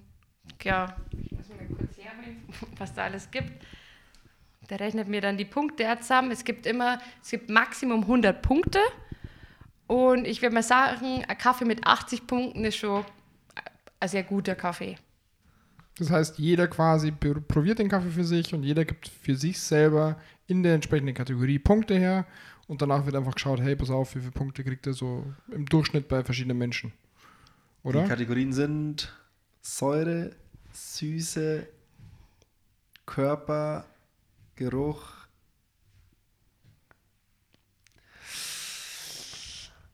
ja, 0.64 0.96
ich 1.12 1.32
muss 1.32 1.50
mal 1.50 1.68
kurz 1.78 1.98
herholen, 1.98 2.43
was 2.78 2.94
da 2.94 3.04
alles 3.04 3.30
gibt. 3.32 3.52
Der 4.70 4.80
rechnet 4.80 5.08
mir 5.08 5.22
dann 5.22 5.38
die 5.38 5.46
Punkte 5.46 5.86
zusammen. 6.00 6.32
Es 6.32 6.46
gibt 6.46 6.66
immer, 6.66 7.00
es 7.22 7.32
gibt 7.32 7.50
Maximum 7.50 8.02
100 8.02 8.42
Punkte. 8.42 8.80
Und 9.88 10.26
ich 10.26 10.42
würde 10.42 10.56
mal 10.56 10.64
sagen, 10.64 11.26
ein 11.28 11.38
Kaffee 11.38 11.66
mit 11.66 11.86
80 11.86 12.26
Punkten 12.26 12.64
ist 12.64 12.78
schon 12.78 13.04
ein 14.00 14.10
sehr 14.10 14.24
guter 14.24 14.56
Kaffee. 14.56 14.98
Das 15.98 16.10
heißt, 16.10 16.40
jeder 16.40 16.68
quasi 16.68 17.12
probiert 17.12 17.80
den 17.80 17.90
Kaffee 17.90 18.10
für 18.10 18.24
sich 18.24 18.54
und 18.54 18.64
jeder 18.64 18.84
gibt 18.84 19.08
für 19.08 19.36
sich 19.36 19.60
selber 19.60 20.18
in 20.48 20.64
der 20.64 20.74
entsprechenden 20.74 21.14
Kategorie 21.14 21.60
Punkte 21.60 21.96
her 21.96 22.26
und 22.68 22.82
danach 22.82 23.06
wird 23.06 23.16
einfach 23.16 23.36
geschaut, 23.36 23.62
hey, 23.62 23.76
pass 23.76 23.92
auf, 23.92 24.16
wie 24.16 24.20
viele 24.20 24.32
Punkte 24.32 24.64
kriegt 24.64 24.88
er 24.88 24.94
so 24.94 25.26
im 25.52 25.66
Durchschnitt 25.66 26.08
bei 26.08 26.24
verschiedenen 26.24 26.58
Menschen. 26.58 26.94
Oder? 27.84 28.04
Die 28.04 28.10
Kategorien 28.10 28.54
sind 28.54 29.14
Säure, 29.62 30.32
Süße, 30.72 31.68
Körper, 33.14 33.86
Geruch. 34.56 35.04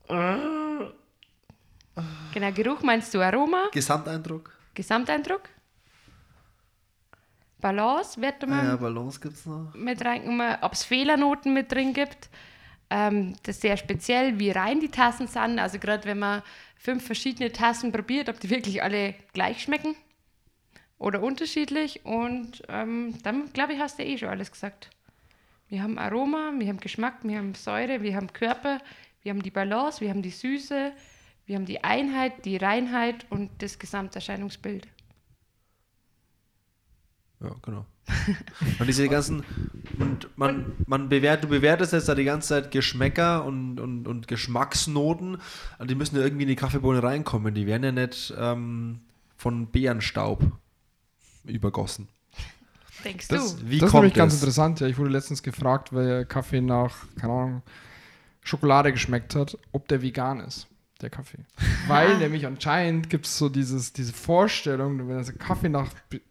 Genau, 0.08 0.90
Geruch 2.54 2.80
meinst 2.80 3.12
du 3.12 3.20
Aroma? 3.20 3.68
Gesamteindruck. 3.72 4.56
Gesamteindruck? 4.72 5.42
Balance 7.60 8.18
wird 8.18 8.40
man 8.48 8.58
ah 8.58 8.64
ja, 8.64 8.76
Balance 8.76 9.20
gibt 9.20 9.34
es 9.34 9.44
noch. 9.44 9.74
mit 9.74 10.02
reingenommen, 10.02 10.56
ob 10.62 10.72
es 10.72 10.84
Fehlernoten 10.84 11.52
mit 11.52 11.70
drin 11.70 11.92
gibt. 11.92 12.30
Ähm, 12.88 13.36
das 13.42 13.56
ist 13.56 13.60
sehr 13.60 13.76
speziell, 13.76 14.38
wie 14.38 14.50
rein 14.50 14.80
die 14.80 14.88
Tassen 14.88 15.26
sind. 15.26 15.58
Also 15.58 15.78
gerade 15.78 16.06
wenn 16.06 16.20
man 16.20 16.42
fünf 16.74 17.04
verschiedene 17.04 17.52
Tassen 17.52 17.92
probiert, 17.92 18.30
ob 18.30 18.40
die 18.40 18.48
wirklich 18.48 18.82
alle 18.82 19.14
gleich 19.34 19.60
schmecken 19.60 19.94
oder 21.00 21.22
unterschiedlich. 21.22 22.04
Und 22.04 22.62
ähm, 22.68 23.14
dann, 23.24 23.52
glaube 23.52 23.72
ich, 23.72 23.80
hast 23.80 23.98
du 23.98 24.04
eh 24.04 24.16
schon 24.16 24.28
alles 24.28 24.52
gesagt. 24.52 24.90
Wir 25.68 25.82
haben 25.82 25.98
Aroma, 25.98 26.52
wir 26.56 26.68
haben 26.68 26.78
Geschmack, 26.78 27.14
wir 27.22 27.38
haben 27.38 27.54
Säure, 27.54 28.02
wir 28.02 28.14
haben 28.14 28.32
Körper, 28.32 28.78
wir 29.22 29.30
haben 29.30 29.42
die 29.42 29.50
Balance, 29.50 30.00
wir 30.00 30.10
haben 30.10 30.22
die 30.22 30.30
Süße, 30.30 30.92
wir 31.46 31.56
haben 31.56 31.64
die 31.64 31.82
Einheit, 31.82 32.44
die 32.44 32.56
Reinheit 32.56 33.26
und 33.30 33.50
das 33.58 33.78
Gesamterscheinungsbild. 33.78 34.86
Ja, 37.40 37.54
genau. 37.62 37.86
und 38.78 38.86
diese 38.86 39.08
ganzen, 39.08 39.44
und 39.98 40.28
man, 40.36 40.72
man 40.86 41.08
bewertet, 41.08 41.44
du 41.44 41.48
bewertest 41.48 41.92
jetzt 41.92 42.08
da 42.08 42.14
die 42.14 42.24
ganze 42.24 42.48
Zeit 42.48 42.70
Geschmäcker 42.72 43.44
und, 43.44 43.80
und, 43.80 44.06
und 44.06 44.28
Geschmacksnoten, 44.28 45.38
die 45.82 45.94
müssen 45.94 46.16
ja 46.16 46.22
irgendwie 46.22 46.42
in 46.42 46.48
die 46.48 46.56
Kaffeebohne 46.56 47.02
reinkommen. 47.02 47.54
Die 47.54 47.66
werden 47.66 47.84
ja 47.84 47.92
nicht 47.92 48.34
ähm, 48.36 49.00
von 49.36 49.70
Beerenstaub 49.70 50.42
übergossen. 51.44 52.08
Denkst 53.04 53.28
das, 53.28 53.56
du? 53.56 53.70
Wie 53.70 53.78
das 53.78 53.88
ist 53.88 53.94
nämlich 53.94 54.14
ganz 54.14 54.34
interessant. 54.34 54.80
Ja, 54.80 54.86
ich 54.86 54.98
wurde 54.98 55.10
letztens 55.10 55.42
gefragt, 55.42 55.92
weil 55.92 56.26
Kaffee 56.26 56.60
nach, 56.60 56.94
keine 57.18 57.32
Ahnung, 57.32 57.62
Schokolade 58.42 58.92
geschmeckt 58.92 59.34
hat, 59.34 59.56
ob 59.72 59.88
der 59.88 60.02
vegan 60.02 60.40
ist 60.40 60.66
der 61.00 61.10
Kaffee. 61.10 61.38
Weil 61.86 62.18
nämlich 62.18 62.46
anscheinend 62.46 63.10
gibt 63.10 63.26
es 63.26 63.38
so 63.38 63.48
dieses, 63.48 63.92
diese 63.92 64.12
Vorstellung, 64.12 65.08
wenn 65.08 65.22
der 65.22 65.34
Kaffee 65.34 65.68
nach 65.68 65.88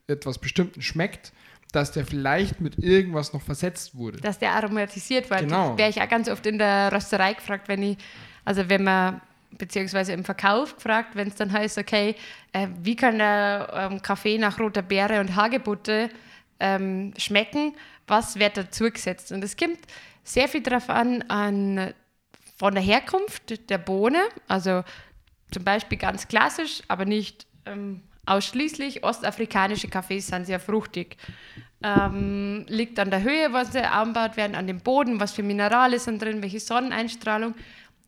etwas 0.08 0.38
Bestimmten 0.38 0.82
schmeckt, 0.82 1.34
dass 1.72 1.92
der 1.92 2.06
vielleicht 2.06 2.62
mit 2.62 2.80
irgendwas 2.80 3.34
noch 3.34 3.42
versetzt 3.42 3.96
wurde. 3.96 4.20
Dass 4.20 4.40
der 4.40 4.54
aromatisiert 4.54 5.30
wird. 5.30 5.42
Genau. 5.42 5.78
Wäre 5.78 5.90
ich 5.90 6.02
auch 6.02 6.10
ganz 6.10 6.28
oft 6.28 6.46
in 6.46 6.58
der 6.58 6.92
Rösterei 6.92 7.34
gefragt, 7.34 7.68
wenn 7.68 7.84
ich, 7.84 7.98
also 8.44 8.70
wenn 8.70 8.84
man, 8.84 9.22
beziehungsweise 9.58 10.14
im 10.14 10.24
Verkauf 10.24 10.76
gefragt, 10.76 11.16
wenn 11.16 11.28
es 11.28 11.36
dann 11.36 11.52
heißt, 11.52 11.78
okay, 11.78 12.16
äh, 12.54 12.68
wie 12.82 12.96
kann 12.96 13.18
der 13.18 13.90
ähm, 13.92 14.02
Kaffee 14.02 14.38
nach 14.38 14.60
roter 14.60 14.82
Beere 14.82 15.20
und 15.20 15.36
Hagebutte 15.36 16.10
ähm, 16.60 17.14
schmecken, 17.18 17.76
was 18.08 18.38
wird 18.38 18.58
dazu 18.58 18.90
gesetzt? 18.90 19.32
Und 19.32 19.44
es 19.44 19.58
kommt 19.58 19.80
sehr 20.24 20.48
viel 20.48 20.62
darauf 20.62 20.90
an, 20.90 21.24
an 21.24 21.94
von 22.58 22.74
der 22.74 22.84
Herkunft 22.84 23.70
der 23.70 23.78
Bohne, 23.78 24.22
also 24.48 24.84
zum 25.52 25.64
Beispiel 25.64 25.98
ganz 25.98 26.28
klassisch, 26.28 26.82
aber 26.88 27.06
nicht 27.06 27.48
ähm, 27.66 28.02
ausschließlich. 28.26 29.04
Ostafrikanische 29.04 29.88
Kaffees 29.88 30.28
sind 30.28 30.46
sehr 30.46 30.60
fruchtig. 30.60 31.18
Ähm, 31.82 32.66
liegt 32.68 33.00
an 33.00 33.10
der 33.10 33.24
Höhe, 33.24 33.54
was 33.54 33.72
sie 33.72 33.82
anbaut 33.82 34.36
werden, 34.36 34.56
an 34.56 34.68
dem 34.68 34.82
Boden, 34.82 35.20
was 35.20 35.32
für 35.32 35.44
Minerale 35.44 35.98
sind 35.98 36.22
drin, 36.22 36.42
welche 36.42 36.60
Sonneneinstrahlung, 36.60 37.56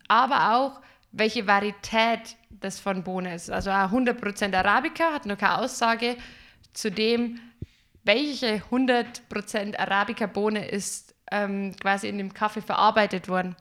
aber 0.10 0.58
auch 0.58 0.82
welche 1.12 1.47
Varietät 1.47 2.38
das 2.50 2.80
von 2.80 3.04
Bohne 3.04 3.36
ist. 3.36 3.50
Also 3.50 3.71
100% 3.71 4.56
Arabica 4.56 5.13
hat 5.13 5.26
noch 5.26 5.38
keine 5.38 5.60
Aussage 5.60 6.17
zu 6.74 6.91
dem, 6.91 7.39
welche 8.04 8.62
100% 8.71 9.78
Arabica-Bohne 9.78 10.67
ist 10.67 11.13
ähm, 11.32 11.76
quasi 11.80 12.08
in 12.08 12.17
dem 12.17 12.34
Kaffee 12.34 12.62
verarbeitet 12.62 13.28
worden. 13.28 13.56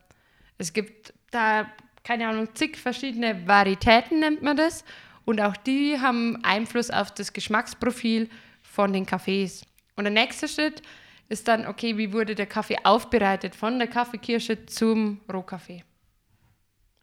Es 0.59 0.73
gibt 0.73 1.13
da, 1.31 1.67
keine 2.05 2.29
Ahnung, 2.29 2.49
zig 2.55 2.77
verschiedene 2.77 3.47
Varietäten 3.47 4.21
nennt 4.21 4.43
man 4.43 4.57
das. 4.57 4.85
Und 5.25 5.41
auch 5.41 5.57
die 5.57 6.01
haben 6.01 6.43
Einfluss 6.45 6.91
auf 6.91 7.13
das 7.13 7.33
Geschmacksprofil 7.33 8.29
von 8.63 8.93
den 8.93 9.07
Kaffees. 9.07 9.65
Und 9.97 10.05
der 10.05 10.13
nächste 10.13 10.49
Schritt 10.49 10.83
ist 11.29 11.47
dann, 11.47 11.67
okay, 11.67 11.97
wie 11.97 12.13
wurde 12.13 12.35
der 12.35 12.47
Kaffee 12.47 12.79
aufbereitet 12.83 13.55
von 13.55 13.79
der 13.79 13.89
Kaffeekirsche 13.89 14.67
zum 14.67 15.21
Rohkaffee? 15.33 15.85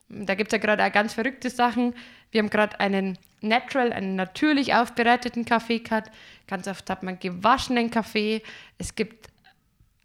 Da 0.09 0.35
gibt 0.35 0.53
es 0.53 0.57
ja 0.57 0.65
gerade 0.65 0.85
auch 0.85 0.91
ganz 0.91 1.13
verrückte 1.13 1.49
Sachen. 1.49 1.93
Wir 2.31 2.39
haben 2.39 2.49
gerade 2.49 2.79
einen 2.79 3.17
natural, 3.41 3.91
einen 3.91 4.15
natürlich 4.15 4.73
aufbereiteten 4.73 5.45
Kaffee 5.45 5.79
gehabt. 5.79 6.11
Ganz 6.47 6.67
oft 6.67 6.89
hat 6.89 7.03
man 7.03 7.19
gewaschenen 7.19 7.91
Kaffee. 7.91 8.41
Es 8.77 8.95
gibt 8.95 9.27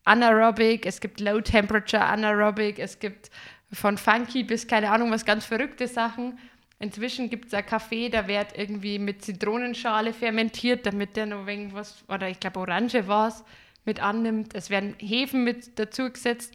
Anaerobic, 0.05 0.87
es 0.87 1.01
gibt 1.01 1.21
Low 1.21 1.41
Temperature 1.41 2.05
Anaerobic, 2.05 2.79
es 2.79 2.99
gibt 2.99 3.31
von 3.73 3.97
Funky 3.97 4.43
bis 4.43 4.67
keine 4.67 4.91
Ahnung 4.91 5.11
was 5.11 5.25
ganz 5.25 5.45
verrückte 5.45 5.87
Sachen. 5.87 6.39
Inzwischen 6.81 7.31
gibt 7.31 7.47
es 7.47 7.55
einen 7.55 7.67
Kaffee, 7.67 8.09
der 8.09 8.27
wird 8.27 8.59
irgendwie 8.59 8.99
mit 8.99 9.25
Zitronenschale 9.25 10.13
fermentiert, 10.13 10.85
damit 10.85 11.17
der 11.17 11.27
noch 11.27 11.47
irgendwas, 11.47 12.03
oder 12.09 12.29
ich 12.29 12.41
glaube 12.41 12.59
Orange 12.59 13.07
war 13.07 13.29
es, 13.29 13.45
mit 13.85 14.03
annimmt. 14.03 14.55
Es 14.55 14.69
werden 14.69 14.97
Hefen 14.99 15.45
mit 15.45 15.79
dazu 15.79 16.11
gesetzt. 16.11 16.53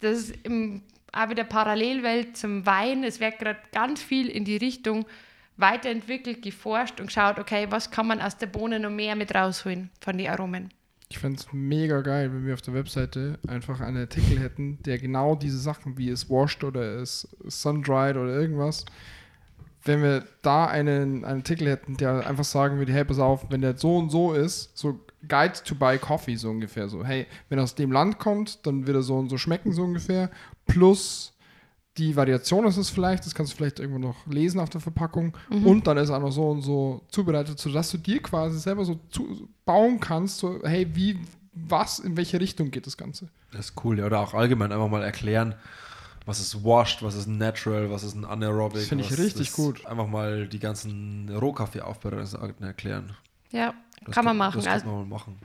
Das 0.00 0.18
ist 0.18 0.36
im, 0.44 0.82
auch 1.12 1.28
wieder 1.30 1.44
Parallelwelt 1.44 2.36
zum 2.36 2.66
Wein. 2.66 3.04
Es 3.04 3.20
wird 3.20 3.38
gerade 3.38 3.58
ganz 3.72 4.02
viel 4.02 4.28
in 4.28 4.44
die 4.44 4.56
Richtung 4.56 5.06
weiterentwickelt, 5.56 6.42
geforscht 6.42 7.00
und 7.00 7.06
geschaut, 7.06 7.38
okay, 7.38 7.66
was 7.70 7.90
kann 7.90 8.06
man 8.06 8.20
aus 8.20 8.36
der 8.36 8.46
Bohne 8.46 8.78
noch 8.80 8.90
mehr 8.90 9.16
mit 9.16 9.34
rausholen 9.34 9.90
von 10.00 10.16
den 10.16 10.28
Aromen. 10.28 10.70
Ich 11.10 11.18
fände 11.18 11.38
es 11.38 11.48
mega 11.52 12.02
geil, 12.02 12.30
wenn 12.32 12.46
wir 12.46 12.54
auf 12.54 12.60
der 12.60 12.74
Webseite 12.74 13.38
einfach 13.48 13.80
einen 13.80 13.96
Artikel 13.96 14.38
hätten, 14.38 14.78
der 14.82 14.98
genau 14.98 15.34
diese 15.34 15.58
Sachen, 15.58 15.96
wie 15.96 16.10
es 16.10 16.28
washed 16.28 16.64
oder 16.64 17.00
es 17.00 17.26
sun-dried 17.46 18.16
oder 18.16 18.28
irgendwas, 18.28 18.84
wenn 19.84 20.02
wir 20.02 20.24
da 20.42 20.66
einen, 20.66 21.24
einen 21.24 21.38
Artikel 21.38 21.68
hätten, 21.68 21.96
der 21.96 22.26
einfach 22.26 22.44
sagen 22.44 22.78
würde, 22.78 22.92
hey, 22.92 23.04
pass 23.04 23.18
auf, 23.18 23.46
wenn 23.50 23.60
der 23.60 23.76
so 23.76 23.96
und 23.96 24.10
so 24.10 24.32
ist, 24.32 24.76
so 24.76 25.00
Guide 25.26 25.54
to 25.64 25.74
buy 25.74 25.98
Coffee 25.98 26.36
so 26.36 26.50
ungefähr, 26.50 26.88
so, 26.88 27.04
hey, 27.04 27.26
wenn 27.48 27.58
er 27.58 27.64
aus 27.64 27.74
dem 27.74 27.90
Land 27.90 28.18
kommt, 28.18 28.66
dann 28.66 28.86
wird 28.86 28.96
er 28.96 29.02
so 29.02 29.16
und 29.18 29.28
so 29.28 29.38
schmecken 29.38 29.72
so 29.72 29.82
ungefähr, 29.82 30.30
plus 30.66 31.32
die 31.96 32.14
Variation 32.14 32.66
ist 32.66 32.76
es 32.76 32.90
vielleicht, 32.90 33.26
das 33.26 33.34
kannst 33.34 33.52
du 33.52 33.56
vielleicht 33.56 33.80
irgendwo 33.80 33.98
noch 33.98 34.26
lesen 34.26 34.60
auf 34.60 34.70
der 34.70 34.80
Verpackung 34.80 35.36
mhm. 35.50 35.66
und 35.66 35.86
dann 35.86 35.96
ist 35.96 36.10
auch 36.10 36.20
noch 36.20 36.30
so 36.30 36.48
und 36.48 36.62
so 36.62 37.02
zubereitet, 37.08 37.58
sodass 37.58 37.90
du 37.90 37.98
dir 37.98 38.22
quasi 38.22 38.58
selber 38.58 38.84
so 38.84 39.00
zu, 39.10 39.48
bauen 39.64 39.98
kannst, 39.98 40.38
so 40.38 40.60
hey, 40.62 40.86
wie, 40.94 41.18
was, 41.52 41.98
in 41.98 42.16
welche 42.16 42.40
Richtung 42.40 42.70
geht 42.70 42.86
das 42.86 42.96
Ganze. 42.96 43.28
Das 43.50 43.70
ist 43.70 43.84
cool, 43.84 43.98
ja, 43.98 44.06
oder 44.06 44.20
auch 44.20 44.34
allgemein 44.34 44.70
einfach 44.70 44.88
mal 44.88 45.02
erklären, 45.02 45.56
was 46.28 46.40
ist 46.40 46.62
washed, 46.62 47.02
was 47.02 47.14
ist 47.14 47.26
natural, 47.26 47.90
was 47.90 48.02
ist 48.02 48.14
ein 48.14 48.26
anaerobic. 48.26 48.80
Das 48.80 48.88
finde 48.88 49.04
ich 49.04 49.18
richtig 49.18 49.50
gut. 49.52 49.86
Einfach 49.86 50.06
mal 50.06 50.46
die 50.46 50.58
ganzen 50.58 51.30
Rohkaffee-Aufbereitungsarten 51.34 52.66
erklären. 52.66 53.16
Ja, 53.50 53.72
das 54.04 54.14
kann 54.14 54.26
man 54.26 54.36
machen. 54.36 54.58
Das 54.58 54.66
also, 54.66 54.84
kann 54.84 54.94
man 54.94 55.08
mal 55.08 55.16
machen. 55.16 55.38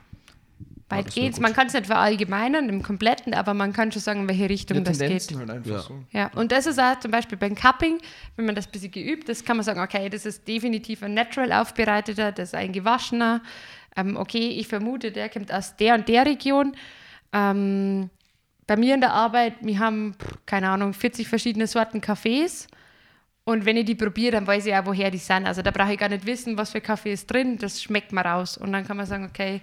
Weit 0.90 1.16
ja, 1.16 1.24
geht's. 1.24 1.40
Man 1.40 1.54
kann 1.54 1.68
es 1.68 1.74
nicht 1.74 1.86
verallgemeinern 1.86 2.68
im 2.68 2.84
Kompletten, 2.84 3.34
aber 3.34 3.54
man 3.54 3.72
kann 3.72 3.94
schon 3.94 4.02
sagen, 4.02 4.22
in 4.24 4.28
welche 4.28 4.50
Richtung 4.50 4.80
ja, 4.80 4.84
das 4.84 5.00
geht. 5.00 5.38
Halt 5.38 5.50
einfach 5.50 5.72
ja. 5.72 5.80
So. 5.80 6.04
ja, 6.12 6.30
und 6.36 6.52
das 6.52 6.66
ist 6.66 6.78
auch 6.78 7.00
zum 7.00 7.12
Beispiel 7.12 7.38
beim 7.38 7.56
Cupping, 7.56 8.00
wenn 8.36 8.46
man 8.46 8.54
das 8.54 8.66
ein 8.66 8.72
bisschen 8.72 8.92
geübt, 8.92 9.30
das 9.30 9.46
kann 9.46 9.56
man 9.56 9.64
sagen, 9.64 9.80
okay, 9.80 10.10
das 10.10 10.26
ist 10.26 10.46
definitiv 10.46 11.02
ein 11.02 11.14
natural 11.14 11.54
aufbereiteter, 11.54 12.34
das 12.34 12.50
ist 12.50 12.56
ein 12.56 12.74
gewaschener. 12.74 13.42
ähm, 13.96 14.18
okay, 14.18 14.50
ich 14.50 14.68
vermute, 14.68 15.14
der 15.14 15.30
kommt 15.30 15.54
aus 15.54 15.78
der 15.78 15.96
und 15.96 16.10
der 16.10 16.26
Region. 16.26 16.76
Ähm, 17.32 18.10
bei 18.68 18.78
mir 18.78 18.96
in 18.96 19.02
der 19.02 19.14
Arbeit, 19.14 19.56
wir 19.62 19.80
haben, 19.80 20.16
keine 20.46 20.70
Ahnung, 20.70 20.94
40 20.94 21.28
verschiedene 21.28 21.68
Sorten 21.68 22.02
Kaffees. 22.02 22.68
Und 23.46 23.66
wenn 23.66 23.76
ich 23.76 23.86
die 23.86 23.96
probiere, 23.96 24.32
dann 24.34 24.48
weiß 24.48 24.66
ich 24.66 24.74
auch, 24.74 24.86
woher 24.86 25.12
die 25.12 25.18
sind. 25.18 25.46
Also 25.46 25.62
da 25.62 25.72
brauche 25.72 25.94
ich 25.94 26.00
gar 26.00 26.10
nicht 26.10 26.26
wissen, 26.26 26.58
was 26.58 26.72
für 26.72 26.80
Kaffee 26.80 27.12
ist 27.12 27.28
drin. 27.28 27.58
Das 27.58 27.82
schmeckt 27.82 28.14
mir 28.14 28.22
raus. 28.22 28.58
Und 28.58 28.72
dann 28.72 28.86
kann 28.88 28.96
man 28.96 29.06
sagen, 29.06 29.26
okay, 29.26 29.60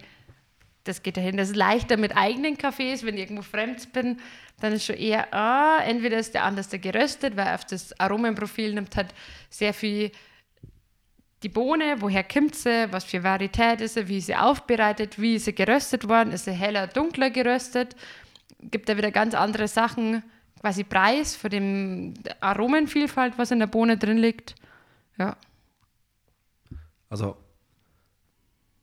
das 0.84 1.02
geht 1.02 1.16
dahin. 1.16 1.36
Das 1.36 1.50
ist 1.50 1.56
leichter 1.56 1.96
mit 1.96 2.16
eigenen 2.16 2.58
Kaffees. 2.58 3.04
Wenn 3.04 3.14
ich 3.14 3.22
irgendwo 3.22 3.42
fremd 3.42 3.92
bin, 3.92 4.18
dann 4.60 4.74
ist 4.74 4.84
schon 4.84 4.96
eher, 4.96 5.32
ah, 5.32 5.80
entweder 5.82 6.18
ist 6.18 6.34
der 6.34 6.44
anders 6.44 6.68
geröstet, 6.70 7.36
weil 7.36 7.54
auf 7.54 7.64
das 7.64 7.98
Aromenprofil 7.98 8.74
nimmt 8.74 8.94
halt 8.96 9.14
sehr 9.48 9.72
viel 9.72 10.12
die 11.42 11.48
Bohne, 11.48 11.96
woher 12.00 12.22
kommt 12.22 12.54
sie, 12.54 12.86
was 12.90 13.04
für 13.04 13.22
Varietät 13.22 13.80
ist 13.80 13.94
sie, 13.94 14.08
wie 14.08 14.18
ist 14.18 14.26
sie 14.26 14.36
aufbereitet, 14.36 15.18
wie 15.18 15.36
ist 15.36 15.46
sie 15.46 15.54
geröstet 15.54 16.06
worden, 16.06 16.32
ist 16.32 16.44
sie 16.44 16.52
heller, 16.52 16.86
dunkler 16.86 17.30
geröstet, 17.30 17.96
gibt 18.62 18.88
da 18.88 18.96
wieder 18.96 19.10
ganz 19.10 19.34
andere 19.34 19.68
Sachen, 19.68 20.22
quasi 20.60 20.84
Preis 20.84 21.36
für 21.36 21.48
die 21.48 22.14
Aromenvielfalt, 22.40 23.38
was 23.38 23.50
in 23.50 23.60
der 23.60 23.66
Bohne 23.66 23.96
drin 23.96 24.18
liegt. 24.18 24.54
Ja. 25.18 25.36
Also 27.08 27.36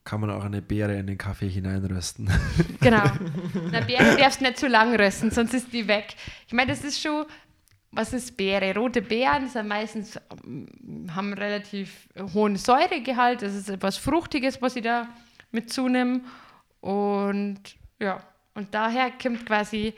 kann 0.08 0.22
man 0.22 0.30
auch 0.32 0.46
eine 0.46 0.62
Beere 0.62 0.96
in 0.96 1.06
den 1.06 1.18
Kaffee 1.18 1.50
hineinrösten. 1.50 2.30
Genau. 2.80 3.04
Eine 3.74 3.86
Beere 3.86 4.16
darfst 4.16 4.40
du 4.40 4.46
nicht 4.46 4.58
zu 4.58 4.68
lang 4.68 4.96
rösten, 4.96 5.32
sonst 5.32 5.54
ist 5.54 5.74
die 5.74 5.88
weg. 5.88 6.16
Ich 6.48 6.54
meine, 6.54 6.72
das 6.72 6.84
ist 6.84 7.02
schon, 7.02 7.26
was 7.92 8.14
ist 8.14 8.38
Beere? 8.38 8.74
Rote 8.74 9.02
Beeren 9.02 9.50
sind 9.50 9.68
meistens, 9.68 10.18
ähm, 10.46 10.68
haben 11.14 11.34
relativ 11.34 12.08
hohen 12.34 12.56
Säuregehalt. 12.56 13.42
Das 13.42 13.54
ist 13.54 13.70
etwas 13.70 13.98
Fruchtiges, 13.98 14.62
was 14.62 14.78
ich 14.78 14.84
da 14.84 15.10
mit 15.52 15.74
zunehme. 15.74 16.22
Und 16.80 17.60
ja, 18.00 18.24
und 18.58 18.74
daher 18.74 19.12
kommt 19.12 19.46
quasi 19.46 19.94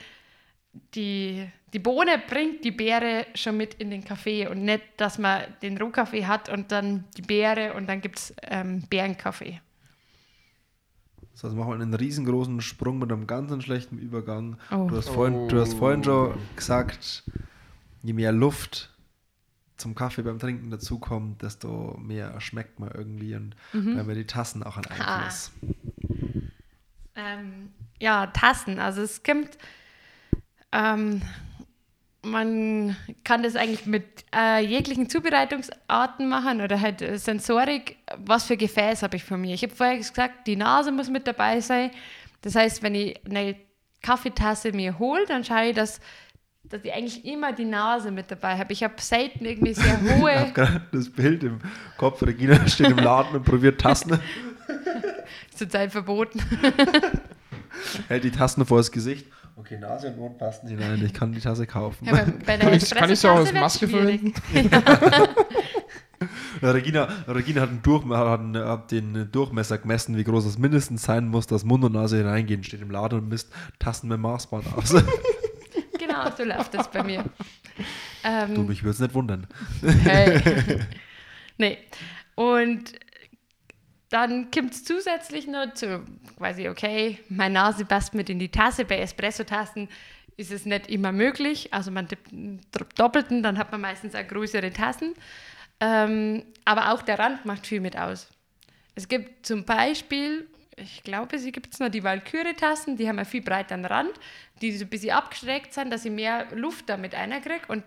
die, 0.93 1.47
die 1.73 1.79
Bohne 1.79 2.21
bringt 2.27 2.65
die 2.65 2.71
Beere 2.71 3.25
schon 3.33 3.55
mit 3.55 3.75
in 3.75 3.89
den 3.89 4.03
Kaffee 4.03 4.47
und 4.47 4.65
nicht, 4.65 4.83
dass 4.97 5.17
man 5.17 5.43
den 5.61 5.77
Rohkaffee 5.77 6.25
hat 6.25 6.49
und 6.49 6.71
dann 6.71 7.05
die 7.15 7.21
Beere 7.21 7.73
und 7.73 7.87
dann 7.87 8.01
gibt 8.01 8.19
es 8.19 8.33
ähm, 8.43 8.83
Beerenkaffee. 8.89 9.61
So, 11.33 11.47
also 11.47 11.57
machen 11.57 11.69
wir 11.69 11.75
einen 11.75 11.93
riesengroßen 11.93 12.59
Sprung 12.59 12.99
mit 12.99 13.13
einem 13.13 13.27
ganz 13.27 13.63
schlechten 13.63 13.97
Übergang. 13.97 14.57
Oh. 14.71 14.87
Du, 14.89 14.97
hast 14.97 15.07
vorhin, 15.07 15.47
du 15.47 15.61
hast 15.61 15.75
vorhin 15.75 16.03
schon 16.03 16.37
gesagt, 16.57 17.23
je 18.03 18.11
mehr 18.11 18.33
Luft 18.33 18.93
zum 19.77 19.95
Kaffee 19.95 20.23
beim 20.23 20.37
Trinken 20.37 20.69
dazukommt, 20.69 21.41
desto 21.43 21.97
mehr 21.97 22.41
schmeckt 22.41 22.77
man 22.81 22.91
irgendwie 22.91 23.35
und 23.35 23.55
mhm. 23.71 23.95
wenn 23.95 24.07
wir 24.09 24.15
die 24.15 24.27
Tassen 24.27 24.63
auch 24.63 24.75
an 24.75 24.85
Einfluss. 24.87 25.53
Ähm, 27.15 27.69
ja, 27.99 28.27
Tassen. 28.27 28.79
Also 28.79 29.01
es 29.01 29.23
gibt, 29.23 29.57
ähm, 30.71 31.21
man 32.21 32.95
kann 33.23 33.43
das 33.43 33.55
eigentlich 33.55 33.85
mit 33.85 34.25
äh, 34.35 34.63
jeglichen 34.63 35.09
Zubereitungsarten 35.09 36.27
machen 36.27 36.61
oder 36.61 36.81
halt 36.81 37.01
äh, 37.01 37.17
Sensorik. 37.17 37.97
Was 38.17 38.45
für 38.45 38.57
Gefäß 38.57 39.03
habe 39.03 39.17
ich 39.17 39.23
von 39.23 39.39
mir? 39.41 39.53
Ich 39.53 39.63
habe 39.63 39.75
vorher 39.75 39.97
gesagt, 39.97 40.47
die 40.47 40.55
Nase 40.55 40.91
muss 40.91 41.09
mit 41.09 41.27
dabei 41.27 41.61
sein. 41.61 41.91
Das 42.41 42.55
heißt, 42.55 42.83
wenn 42.83 42.95
ich 42.95 43.19
eine 43.25 43.55
Kaffeetasse 44.01 44.71
mir 44.71 44.99
hole, 44.99 45.25
dann 45.27 45.43
schaue 45.43 45.69
ich, 45.69 45.75
dass, 45.75 45.99
dass 46.63 46.83
ich 46.83 46.93
eigentlich 46.93 47.25
immer 47.25 47.53
die 47.53 47.65
Nase 47.65 48.11
mit 48.11 48.31
dabei 48.31 48.57
habe. 48.57 48.71
Ich 48.73 48.83
habe 48.83 48.95
selten 48.99 49.45
irgendwie 49.45 49.73
sehr 49.73 49.99
hohe. 50.17 50.31
ich 50.31 50.39
habe 50.39 50.51
gerade 50.53 50.87
das 50.91 51.09
Bild 51.09 51.43
im 51.43 51.59
Kopf. 51.97 52.21
Regina 52.21 52.67
steht 52.67 52.89
im 52.89 52.97
Laden 52.97 53.35
und 53.37 53.43
probiert 53.43 53.81
Tassen. 53.81 54.19
Zurzeit 55.55 55.91
verboten. 55.91 56.41
Hält 58.07 58.23
die 58.23 58.31
Tassen 58.31 58.65
vor 58.65 58.77
das 58.77 58.91
Gesicht. 58.91 59.25
Okay, 59.55 59.77
Nase 59.77 60.07
und 60.07 60.17
Mund 60.17 60.37
passen 60.37 60.67
sie 60.67 60.75
rein. 60.75 61.03
Ich 61.03 61.13
kann 61.13 61.33
die 61.33 61.41
Tasse 61.41 61.67
kaufen. 61.67 62.05
Ja, 62.05 62.25
bei, 62.45 62.57
kann 62.57 62.73
ich 62.73 62.83
es 62.83 63.25
auch 63.25 63.37
als 63.37 63.51
Maske 63.51 63.87
verwenden? 63.87 64.33
Ja. 66.61 66.71
Regina, 66.71 67.07
Regina 67.27 67.61
hat, 67.61 67.69
einen 67.69 68.09
hat, 68.09 68.39
einen, 68.39 68.57
hat, 68.57 68.91
den 68.91 69.31
Durchmesser 69.31 69.77
gemessen, 69.77 70.17
wie 70.17 70.23
groß 70.23 70.45
es 70.45 70.57
mindestens 70.57 71.03
sein 71.03 71.27
muss, 71.27 71.47
dass 71.47 71.63
Mund 71.63 71.83
und 71.83 71.93
Nase 71.93 72.17
hineingehen. 72.17 72.63
Steht 72.63 72.81
im 72.81 72.91
Laden 72.91 73.19
und 73.19 73.29
misst 73.29 73.53
Tasten 73.79 74.09
mit 74.09 74.19
Maßband 74.19 74.65
aus. 74.75 74.89
genau, 75.97 76.29
so 76.35 76.43
läuft 76.43 76.73
das 76.73 76.91
bei 76.91 77.03
mir. 77.03 77.23
Ähm, 78.23 78.55
du, 78.55 78.63
mich 78.63 78.83
würde 78.83 78.91
es 78.91 78.99
nicht 78.99 79.13
wundern. 79.13 79.47
Hey. 79.81 80.41
nee. 81.57 81.77
Und 82.35 82.93
dann 84.09 84.49
kommt 84.51 84.73
es 84.73 84.83
zusätzlich 84.83 85.47
noch 85.47 85.73
zu 85.73 86.03
quasi, 86.37 86.67
okay, 86.67 87.19
meine 87.29 87.53
Nase 87.55 87.85
passt 87.85 88.13
mit 88.15 88.29
in 88.29 88.39
die 88.39 88.49
Tasse. 88.49 88.85
Bei 88.85 88.99
Espresso-Tassen 88.99 89.87
ist 90.35 90.51
es 90.51 90.65
nicht 90.65 90.89
immer 90.89 91.11
möglich. 91.11 91.73
Also 91.73 91.91
man 91.91 92.07
tippt 92.07 92.31
doppelten, 92.97 93.43
dann 93.43 93.57
hat 93.57 93.71
man 93.71 93.81
meistens 93.81 94.15
auch 94.15 94.27
größere 94.27 94.73
Tassen. 94.73 95.13
Ähm, 95.79 96.43
aber 96.65 96.91
auch 96.91 97.01
der 97.03 97.19
Rand 97.19 97.45
macht 97.45 97.67
viel 97.67 97.81
mit 97.81 97.97
aus. 97.97 98.27
Es 98.95 99.07
gibt 99.07 99.45
zum 99.45 99.63
Beispiel, 99.63 100.47
ich 100.75 101.03
glaube, 101.03 101.37
sie 101.37 101.51
gibt 101.51 101.73
es 101.73 101.79
noch 101.79 101.89
die 101.89 102.03
Valkyrie-Tassen, 102.03 102.97
die 102.97 103.07
haben 103.07 103.19
einen 103.19 103.25
viel 103.25 103.41
breiteren 103.41 103.85
Rand, 103.85 104.11
die 104.61 104.71
so 104.71 104.85
ein 104.85 104.89
bisschen 104.89 105.11
abgestreckt 105.11 105.73
sind, 105.73 105.91
dass 105.91 106.03
ich 106.03 106.11
mehr 106.11 106.47
Luft 106.55 106.89
damit 106.89 107.13
einkriege. 107.13 107.61
Und 107.67 107.83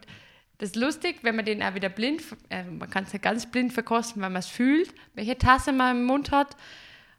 das 0.59 0.71
ist 0.71 0.77
lustig, 0.77 1.19
wenn 1.23 1.35
man 1.37 1.45
den 1.45 1.63
auch 1.63 1.75
wieder 1.75 1.89
blind, 1.89 2.23
äh, 2.51 2.65
man 2.65 2.89
kann 2.89 3.05
es 3.05 3.13
nicht 3.13 3.23
ganz 3.23 3.51
blind 3.51 3.73
verkosten, 3.73 4.23
weil 4.23 4.31
man 4.31 4.41
es 4.41 4.47
fühlt, 4.47 4.95
welche 5.15 5.37
Tasse 5.37 5.73
man 5.73 5.97
im 5.97 6.05
Mund 6.05 6.31
hat 6.31 6.57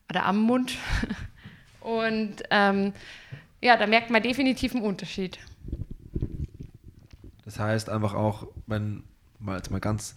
oder 0.10 0.26
am 0.26 0.40
Mund. 0.42 0.78
Und 1.82 2.44
ähm, 2.50 2.94
ja, 3.62 3.76
da 3.76 3.88
merkt 3.88 4.10
man 4.10 4.24
definitiv 4.24 4.74
einen 4.74 4.86
Unterschied. 4.86 5.40
Das 7.46 7.60
heißt 7.60 7.90
einfach 7.90 8.14
auch, 8.14 8.48
wenn, 8.68 9.04
mal 9.40 9.58
jetzt 9.58 9.72
mal 9.72 9.80
ganz 9.80 10.16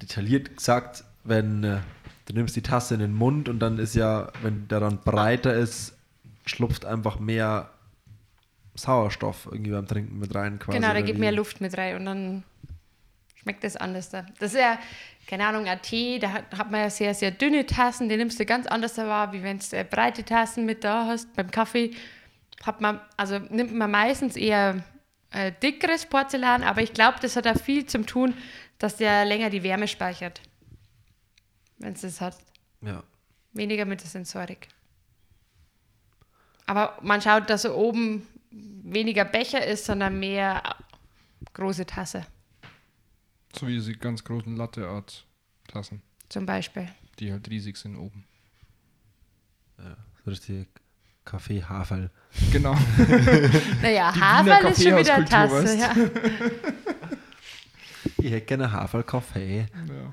detailliert 0.00 0.56
gesagt, 0.56 1.04
wenn 1.24 1.64
äh, 1.64 1.78
du 2.26 2.34
nimmst 2.34 2.56
die 2.56 2.62
Tasse 2.62 2.94
in 2.94 3.00
den 3.00 3.14
Mund 3.14 3.48
und 3.48 3.58
dann 3.58 3.78
ist 3.78 3.94
ja, 3.94 4.32
wenn 4.42 4.68
der 4.68 4.80
dann 4.80 4.98
breiter 4.98 5.54
ist, 5.54 5.96
schlupft 6.44 6.84
einfach 6.84 7.18
mehr 7.18 7.70
Sauerstoff 8.76 9.48
irgendwie 9.50 9.70
beim 9.70 9.86
Trinken 9.86 10.18
mit 10.18 10.34
rein. 10.34 10.58
Quasi 10.58 10.78
genau, 10.78 10.92
da 10.92 11.00
geht 11.00 11.18
mehr 11.18 11.32
Luft 11.32 11.60
mit 11.60 11.76
rein 11.76 11.96
und 11.96 12.04
dann 12.04 12.44
schmeckt 13.34 13.64
das 13.64 13.76
anders 13.76 14.10
da. 14.10 14.26
Das 14.38 14.52
ist 14.52 14.60
ja, 14.60 14.78
keine 15.26 15.46
Ahnung, 15.46 15.66
ein 15.66 15.80
Tee, 15.82 16.18
da 16.18 16.32
hat, 16.32 16.44
hat 16.56 16.70
man 16.70 16.80
ja 16.80 16.90
sehr, 16.90 17.14
sehr 17.14 17.30
dünne 17.30 17.64
Tassen, 17.64 18.08
die 18.08 18.16
nimmst 18.16 18.38
du 18.40 18.44
ganz 18.44 18.66
anders 18.66 18.94
da 18.94 19.06
wahr, 19.06 19.32
wie 19.32 19.42
wenn 19.42 19.58
du 19.58 19.84
breite 19.84 20.24
Tassen 20.24 20.66
mit 20.66 20.84
da 20.84 21.06
hast. 21.06 21.34
Beim 21.34 21.50
Kaffee 21.50 21.92
hat 22.64 22.80
man, 22.80 23.00
also 23.16 23.38
nimmt 23.38 23.74
man 23.74 23.90
meistens 23.90 24.36
eher 24.36 24.84
äh, 25.30 25.52
dickeres 25.62 26.06
Porzellan, 26.06 26.62
aber 26.62 26.82
ich 26.82 26.92
glaube, 26.92 27.18
das 27.20 27.36
hat 27.36 27.46
auch 27.46 27.60
viel 27.60 27.86
zum 27.86 28.06
tun, 28.06 28.34
dass 28.78 28.96
der 28.96 29.24
länger 29.24 29.50
die 29.50 29.62
Wärme 29.62 29.88
speichert. 29.88 30.40
Wenn 31.78 31.92
es 31.92 32.00
das 32.00 32.20
hat. 32.20 32.36
Ja. 32.80 33.02
Weniger 33.52 33.84
mit 33.84 34.00
der 34.00 34.08
Sensorik. 34.08 34.68
Aber 36.66 36.98
man 37.02 37.22
schaut, 37.22 37.48
dass 37.48 37.64
er 37.64 37.76
oben 37.76 38.26
weniger 38.50 39.24
Becher 39.24 39.64
ist, 39.64 39.84
sondern 39.84 40.18
mehr 40.18 40.62
große 41.54 41.86
Tasse. 41.86 42.26
So 43.54 43.66
wie 43.66 43.74
diese 43.74 43.94
ganz 43.94 44.22
großen 44.22 44.56
Latte-Art-Tassen. 44.56 46.02
Zum 46.28 46.46
Beispiel. 46.46 46.88
Die 47.18 47.32
halt 47.32 47.48
riesig 47.48 47.76
sind 47.76 47.96
oben. 47.96 48.24
Ja, 49.78 49.96
so 50.24 50.30
richtig 50.30 50.68
Kaffee-Haferl. 51.24 52.10
Genau. 52.52 52.74
naja, 53.82 54.14
Haferl 54.14 54.72
ist 54.72 54.82
schon 54.82 54.96
wieder 54.96 55.24
Tasse, 55.24 55.78
ja. 55.78 55.94
ich 58.18 58.30
hätte 58.30 58.46
gerne 58.46 58.70
Haferl-Kaffee. 58.72 59.66
Ja. 59.88 60.12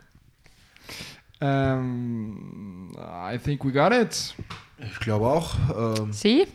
Um, 1.40 2.96
ähm, 2.96 2.98
I 2.98 3.38
think 3.38 3.66
we 3.66 3.74
got 3.74 3.92
it. 3.92 4.34
Ich 4.78 5.00
glaube 5.00 5.28
auch. 5.28 6.00
Ähm, 6.00 6.14
Sie? 6.14 6.48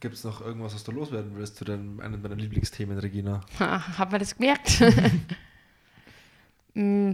Gibt 0.00 0.14
es 0.14 0.24
noch 0.24 0.40
irgendwas, 0.40 0.74
was 0.74 0.84
du 0.84 0.92
loswerden 0.92 1.32
willst 1.36 1.56
zu 1.56 1.64
deinem, 1.64 1.98
einem 2.00 2.22
deiner 2.22 2.36
Lieblingsthemen, 2.36 2.98
Regina? 2.98 3.40
Ha, 3.58 3.98
hat 3.98 4.10
man 4.12 4.20
das 4.20 4.36
gemerkt? 4.36 4.80
mm. 6.74 7.12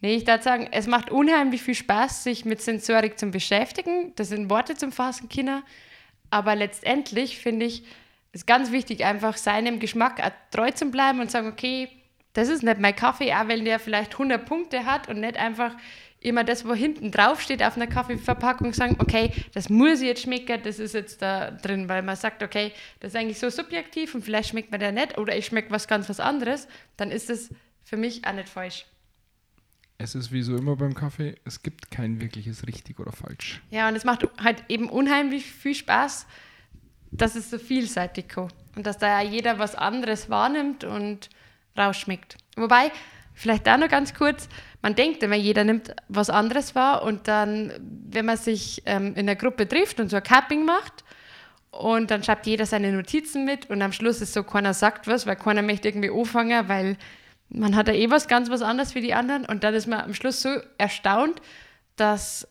Nee, 0.00 0.16
ich 0.16 0.26
würde 0.26 0.42
sagen, 0.42 0.68
es 0.70 0.86
macht 0.86 1.10
unheimlich 1.10 1.62
viel 1.62 1.74
Spaß, 1.74 2.24
sich 2.24 2.44
mit 2.44 2.60
Sensorik 2.60 3.18
zu 3.18 3.30
beschäftigen. 3.30 4.12
Das 4.16 4.28
sind 4.28 4.50
Worte 4.50 4.74
zum 4.74 4.92
Fassen, 4.92 5.28
Kinder. 5.28 5.62
Aber 6.30 6.56
letztendlich 6.56 7.38
finde 7.38 7.66
ich 7.66 7.84
es 8.32 8.44
ganz 8.44 8.72
wichtig, 8.72 9.04
einfach 9.04 9.36
seinem 9.36 9.78
Geschmack 9.78 10.20
treu 10.50 10.70
zu 10.72 10.90
bleiben 10.90 11.20
und 11.20 11.30
sagen, 11.30 11.46
okay, 11.46 11.88
das 12.32 12.48
ist 12.48 12.64
nicht 12.64 12.80
mein 12.80 12.96
Kaffee, 12.96 13.32
auch 13.32 13.48
wenn 13.48 13.64
der 13.64 13.78
vielleicht 13.78 14.12
100 14.12 14.44
Punkte 14.44 14.84
hat 14.84 15.08
und 15.08 15.20
nicht 15.20 15.36
einfach 15.36 15.76
immer 16.24 16.42
das, 16.42 16.66
wo 16.66 16.74
hinten 16.74 17.10
drauf 17.10 17.40
steht 17.40 17.62
auf 17.62 17.76
einer 17.76 17.86
Kaffeeverpackung, 17.86 18.72
sagen, 18.72 18.96
okay, 18.98 19.30
das 19.52 19.68
muss 19.68 20.00
jetzt 20.00 20.22
schmecken, 20.22 20.60
das 20.62 20.78
ist 20.78 20.94
jetzt 20.94 21.20
da 21.22 21.50
drin, 21.50 21.88
weil 21.88 22.02
man 22.02 22.16
sagt, 22.16 22.42
okay, 22.42 22.72
das 23.00 23.12
ist 23.12 23.16
eigentlich 23.20 23.38
so 23.38 23.50
subjektiv 23.50 24.14
und 24.14 24.24
vielleicht 24.24 24.50
schmeckt 24.50 24.72
mir 24.72 24.78
der 24.78 24.92
nicht 24.92 25.18
oder 25.18 25.36
ich 25.36 25.46
schmecke 25.46 25.70
was 25.70 25.86
ganz 25.86 26.08
was 26.08 26.20
anderes, 26.20 26.66
dann 26.96 27.10
ist 27.10 27.28
das 27.28 27.50
für 27.82 27.96
mich 27.96 28.26
auch 28.26 28.32
nicht 28.32 28.48
falsch. 28.48 28.86
Es 29.98 30.14
ist 30.14 30.32
wie 30.32 30.42
so 30.42 30.56
immer 30.56 30.76
beim 30.76 30.94
Kaffee, 30.94 31.36
es 31.44 31.62
gibt 31.62 31.90
kein 31.90 32.20
wirkliches 32.20 32.66
richtig 32.66 32.98
oder 32.98 33.12
falsch. 33.12 33.62
Ja, 33.70 33.88
und 33.88 33.94
es 33.94 34.04
macht 34.04 34.26
halt 34.42 34.64
eben 34.68 34.88
unheimlich 34.88 35.44
viel 35.44 35.74
Spaß, 35.74 36.26
dass 37.12 37.36
es 37.36 37.50
so 37.50 37.58
vielseitig 37.58 38.26
ist 38.30 38.54
und 38.76 38.86
dass 38.86 38.98
da 38.98 39.22
ja 39.22 39.28
jeder 39.28 39.58
was 39.58 39.74
anderes 39.74 40.30
wahrnimmt 40.30 40.84
und 40.84 41.28
rausschmeckt. 41.78 42.38
Wobei, 42.56 42.90
vielleicht 43.34 43.66
da 43.66 43.76
noch 43.76 43.88
ganz 43.88 44.14
kurz, 44.14 44.48
man 44.84 44.94
denkt 44.94 45.22
immer, 45.22 45.34
jeder 45.34 45.64
nimmt 45.64 45.96
was 46.08 46.28
anderes 46.28 46.74
wahr 46.74 47.04
und 47.04 47.26
dann, 47.26 47.72
wenn 48.10 48.26
man 48.26 48.36
sich 48.36 48.82
ähm, 48.84 49.14
in 49.14 49.24
der 49.24 49.34
Gruppe 49.34 49.66
trifft 49.66 49.98
und 49.98 50.10
so 50.10 50.16
ein 50.16 50.22
Cupping 50.22 50.66
macht 50.66 51.04
und 51.70 52.10
dann 52.10 52.22
schreibt 52.22 52.46
jeder 52.46 52.66
seine 52.66 52.92
Notizen 52.92 53.46
mit 53.46 53.70
und 53.70 53.80
am 53.80 53.92
Schluss 53.92 54.20
ist 54.20 54.34
so, 54.34 54.42
keiner 54.42 54.74
sagt 54.74 55.06
was, 55.06 55.26
weil 55.26 55.36
keiner 55.36 55.62
möchte 55.62 55.88
irgendwie 55.88 56.10
anfangen, 56.10 56.68
weil 56.68 56.98
man 57.48 57.74
hat 57.76 57.88
ja 57.88 57.94
eh 57.94 58.10
was 58.10 58.28
ganz 58.28 58.50
was 58.50 58.60
anderes 58.60 58.94
wie 58.94 59.00
die 59.00 59.14
anderen 59.14 59.46
und 59.46 59.64
dann 59.64 59.72
ist 59.72 59.86
man 59.86 60.02
am 60.02 60.12
Schluss 60.12 60.42
so 60.42 60.50
erstaunt, 60.76 61.40
dass 61.96 62.46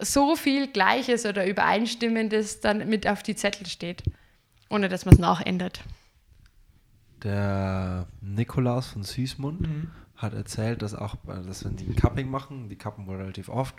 so 0.00 0.34
viel 0.34 0.66
Gleiches 0.66 1.24
oder 1.24 1.46
Übereinstimmendes 1.46 2.60
dann 2.60 2.88
mit 2.88 3.06
auf 3.06 3.22
die 3.22 3.36
Zettel 3.36 3.68
steht, 3.68 4.02
ohne 4.70 4.88
dass 4.88 5.04
man 5.04 5.14
es 5.14 5.20
nachändert. 5.20 5.84
Der 7.22 8.08
Nikolaus 8.20 8.88
von 8.88 9.04
Süßmund 9.04 9.60
mhm. 9.60 9.90
Hat 10.16 10.34
erzählt, 10.34 10.82
dass 10.82 10.94
auch, 10.94 11.16
dass 11.26 11.64
wenn 11.64 11.76
die 11.76 11.86
ein 11.86 11.96
Cupping 11.96 12.30
machen, 12.30 12.68
die 12.68 12.76
kappen 12.76 13.06
wohl 13.06 13.16
relativ 13.16 13.48
oft, 13.48 13.74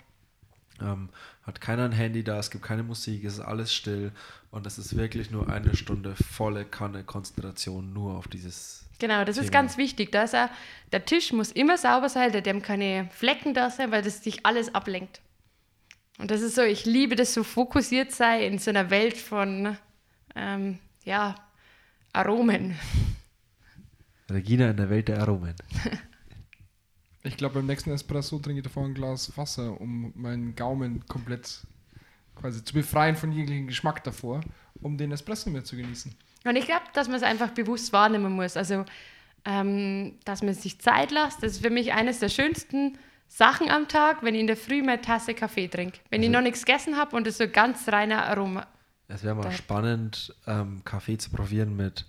ähm, 0.82 1.10
hat 1.44 1.62
keiner 1.62 1.86
ein 1.86 1.92
Handy 1.92 2.24
da, 2.24 2.38
es 2.38 2.52
gibt 2.52 2.64
keine 2.64 2.84
Musik, 2.84 3.24
es 3.24 3.34
ist 3.36 3.40
alles 3.40 3.74
still 3.74 4.12
und 4.52 4.68
es 4.68 4.78
ist 4.78 4.96
wirklich 4.96 5.32
nur 5.32 5.50
eine 5.50 5.76
Stunde 5.76 6.16
volle 6.16 6.66
Kanne 6.66 7.04
Konzentration 7.04 7.94
nur 7.94 8.16
auf 8.18 8.28
dieses 8.28 8.84
Genau, 9.00 9.24
das 9.24 9.36
Thema. 9.36 9.46
ist 9.46 9.52
ganz 9.52 9.78
wichtig. 9.78 10.12
Da 10.12 10.24
ist 10.24 10.36
auch, 10.36 10.50
der 10.92 11.06
Tisch 11.06 11.32
muss 11.32 11.52
immer 11.52 11.78
sauber 11.78 12.10
sein, 12.10 12.32
da 12.32 12.42
dürfen 12.42 12.62
keine 12.62 13.10
Flecken 13.12 13.54
da 13.54 13.70
sein, 13.70 13.92
weil 13.92 14.02
das 14.02 14.24
sich 14.24 14.46
alles 14.46 14.74
ablenkt. 14.74 15.22
Und 16.18 16.32
das 16.32 16.42
ist 16.42 16.56
so, 16.56 16.64
ich 16.64 16.86
liebe 16.86 17.16
das 17.16 17.34
so 17.34 17.44
fokussiert 17.44 18.12
sei 18.12 18.46
in 18.46 18.58
so 18.58 18.72
einer 18.72 18.90
Welt 18.90 19.16
von 19.16 19.78
ähm, 20.36 20.80
ja, 21.04 21.36
Aromen. 22.12 22.78
Regina 24.30 24.72
in 24.72 24.78
der 24.78 24.90
Welt 24.90 25.08
der 25.08 25.20
Aromen. 25.22 25.56
ich 27.28 27.38
glaube, 27.38 27.56
beim 27.56 27.66
nächsten 27.66 27.92
Espresso 27.92 28.40
trinke 28.40 28.60
ich 28.60 28.64
davor 28.64 28.86
ein 28.86 28.94
Glas 28.94 29.36
Wasser, 29.38 29.80
um 29.80 30.14
meinen 30.16 30.56
Gaumen 30.56 31.06
komplett 31.08 31.62
quasi 32.36 32.64
zu 32.64 32.74
befreien 32.74 33.16
von 33.16 33.32
jeglichem 33.32 33.68
Geschmack 33.68 34.04
davor, 34.04 34.42
um 34.82 34.98
den 34.98 35.12
Espresso 35.12 35.50
mehr 35.50 35.64
zu 35.64 35.76
genießen. 35.76 36.16
Und 36.46 36.56
ich 36.56 36.66
glaube, 36.66 36.86
dass 36.94 37.08
man 37.08 37.18
es 37.18 37.24
einfach 37.24 37.52
bewusst 37.52 37.92
wahrnehmen 37.94 38.34
muss. 38.34 38.56
Also, 38.56 38.86
ähm, 39.46 40.20
dass 40.26 40.42
man 40.42 40.54
sich 40.54 40.80
Zeit 40.80 41.12
lässt. 41.12 41.44
Das 41.44 41.54
ist 41.54 41.62
für 41.62 41.70
mich 41.70 41.94
eines 41.94 42.20
der 42.20 42.30
schönsten 42.30 42.98
Sachen 43.28 43.70
am 43.70 43.88
Tag, 43.88 44.24
wenn 44.24 44.36
ich 44.36 44.42
in 44.42 44.48
der 44.48 44.58
Früh 44.58 44.82
meine 44.82 45.02
Tasse 45.02 45.34
Kaffee 45.34 45.68
trinke. 45.68 46.00
Wenn 46.10 46.22
also, 46.22 46.30
ich 46.30 46.34
noch 46.34 46.42
nichts 46.42 46.66
gegessen 46.66 46.98
habe 46.98 47.16
und 47.16 47.28
es 47.28 47.38
so 47.38 47.48
ganz 47.48 47.88
reiner 47.90 48.26
Aroma. 48.26 48.68
Es 49.08 49.24
wäre 49.24 49.36
mal 49.36 49.44
da. 49.44 49.52
spannend, 49.52 50.36
ähm, 50.46 50.84
Kaffee 50.86 51.18
zu 51.18 51.30
probieren 51.30 51.76
mit 51.76 52.06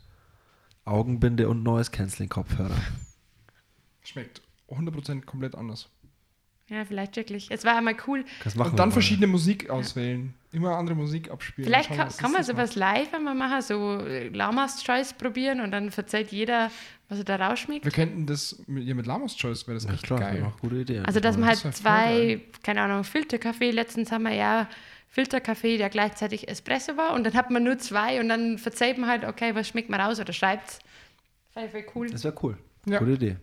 Augenbinde 0.85 1.48
und 1.48 1.62
neues 1.62 1.90
Canceling-Kopfhörer. 1.92 2.76
Schmeckt 4.02 4.42
100% 4.68 5.24
komplett 5.24 5.54
anders. 5.54 5.90
Ja, 6.68 6.85
vielleicht 6.85 7.16
wirklich. 7.16 7.50
Es 7.50 7.64
war 7.64 7.76
einmal 7.76 7.96
cool. 8.07 8.24
Und 8.54 8.78
dann 8.78 8.92
verschiedene 8.92 9.26
Musik 9.26 9.70
auswählen. 9.70 10.35
Ja. 10.52 10.59
Immer 10.59 10.76
andere 10.76 10.96
Musik 10.96 11.31
abspielen. 11.31 11.66
Vielleicht 11.66 11.90
kann, 11.90 12.09
kann 12.14 12.33
man 12.33 12.42
sowas 12.44 12.74
live 12.74 13.12
einmal 13.14 13.35
machen, 13.35 13.62
so 13.62 14.00
äh, 14.00 14.28
Lamas 14.28 14.83
Choice 14.85 15.14
probieren 15.14 15.61
und 15.61 15.70
dann 15.70 15.90
verzeiht 15.90 16.31
jeder, 16.31 16.70
was 17.09 17.18
er 17.18 17.24
da 17.24 17.37
rausschmeckt. 17.37 17.85
Wir 17.85 17.92
könnten 17.92 18.26
das 18.26 18.62
mit, 18.66 18.85
ja, 18.85 18.94
mit 18.94 19.07
Lamas 19.07 19.35
Choice, 19.37 19.66
wäre 19.66 19.76
das 19.76 19.85
ja, 19.85 19.94
echt 19.94 20.04
klar, 20.04 20.20
geil. 20.20 20.44
Auch 20.46 20.59
gute 20.59 20.76
Idee. 20.76 21.00
Also, 21.00 21.20
dass 21.20 21.38
man 21.38 21.48
halt 21.48 21.59
zwei, 21.74 22.42
keine 22.62 22.83
Ahnung, 22.83 23.04
Filterkaffee, 23.04 23.70
letztens 23.70 24.12
haben 24.12 24.24
wir 24.24 24.35
ja 24.35 24.68
Filterkaffee, 25.09 25.78
der 25.78 25.88
gleichzeitig 25.88 26.48
Espresso 26.48 26.98
war 26.98 27.14
und 27.14 27.24
dann 27.24 27.33
hat 27.33 27.50
man 27.50 27.64
nur 27.64 27.78
zwei 27.78 28.20
und 28.20 28.28
dann 28.28 28.59
verzeiht 28.59 28.98
man 28.98 29.09
halt, 29.09 29.24
okay, 29.24 29.54
was 29.54 29.68
schmeckt 29.68 29.88
man 29.88 30.00
raus 30.00 30.20
oder 30.20 30.35
schreibt 30.35 30.68
es. 30.68 30.78
Das 31.54 31.72
wäre 31.72 31.85
cool. 31.94 32.11
Das 32.11 32.24
wäre 32.24 32.35
cool. 32.42 32.59
Ja. 32.87 32.98
Gute 32.98 33.12
Idee. 33.12 33.37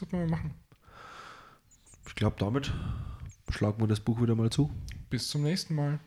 Sollten 0.00 0.18
wir 0.18 0.26
mal 0.26 0.38
machen. 0.38 0.54
Ich 2.06 2.14
glaube, 2.14 2.36
damit 2.38 2.72
schlagen 3.50 3.82
wir 3.82 3.86
das 3.86 4.00
Buch 4.00 4.22
wieder 4.22 4.34
mal 4.34 4.48
zu. 4.48 4.70
Bis 5.10 5.28
zum 5.28 5.42
nächsten 5.42 5.74
Mal. 5.74 6.00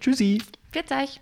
Tschüssi. 0.00 0.40
Bis 0.72 0.90
euch. 0.90 1.20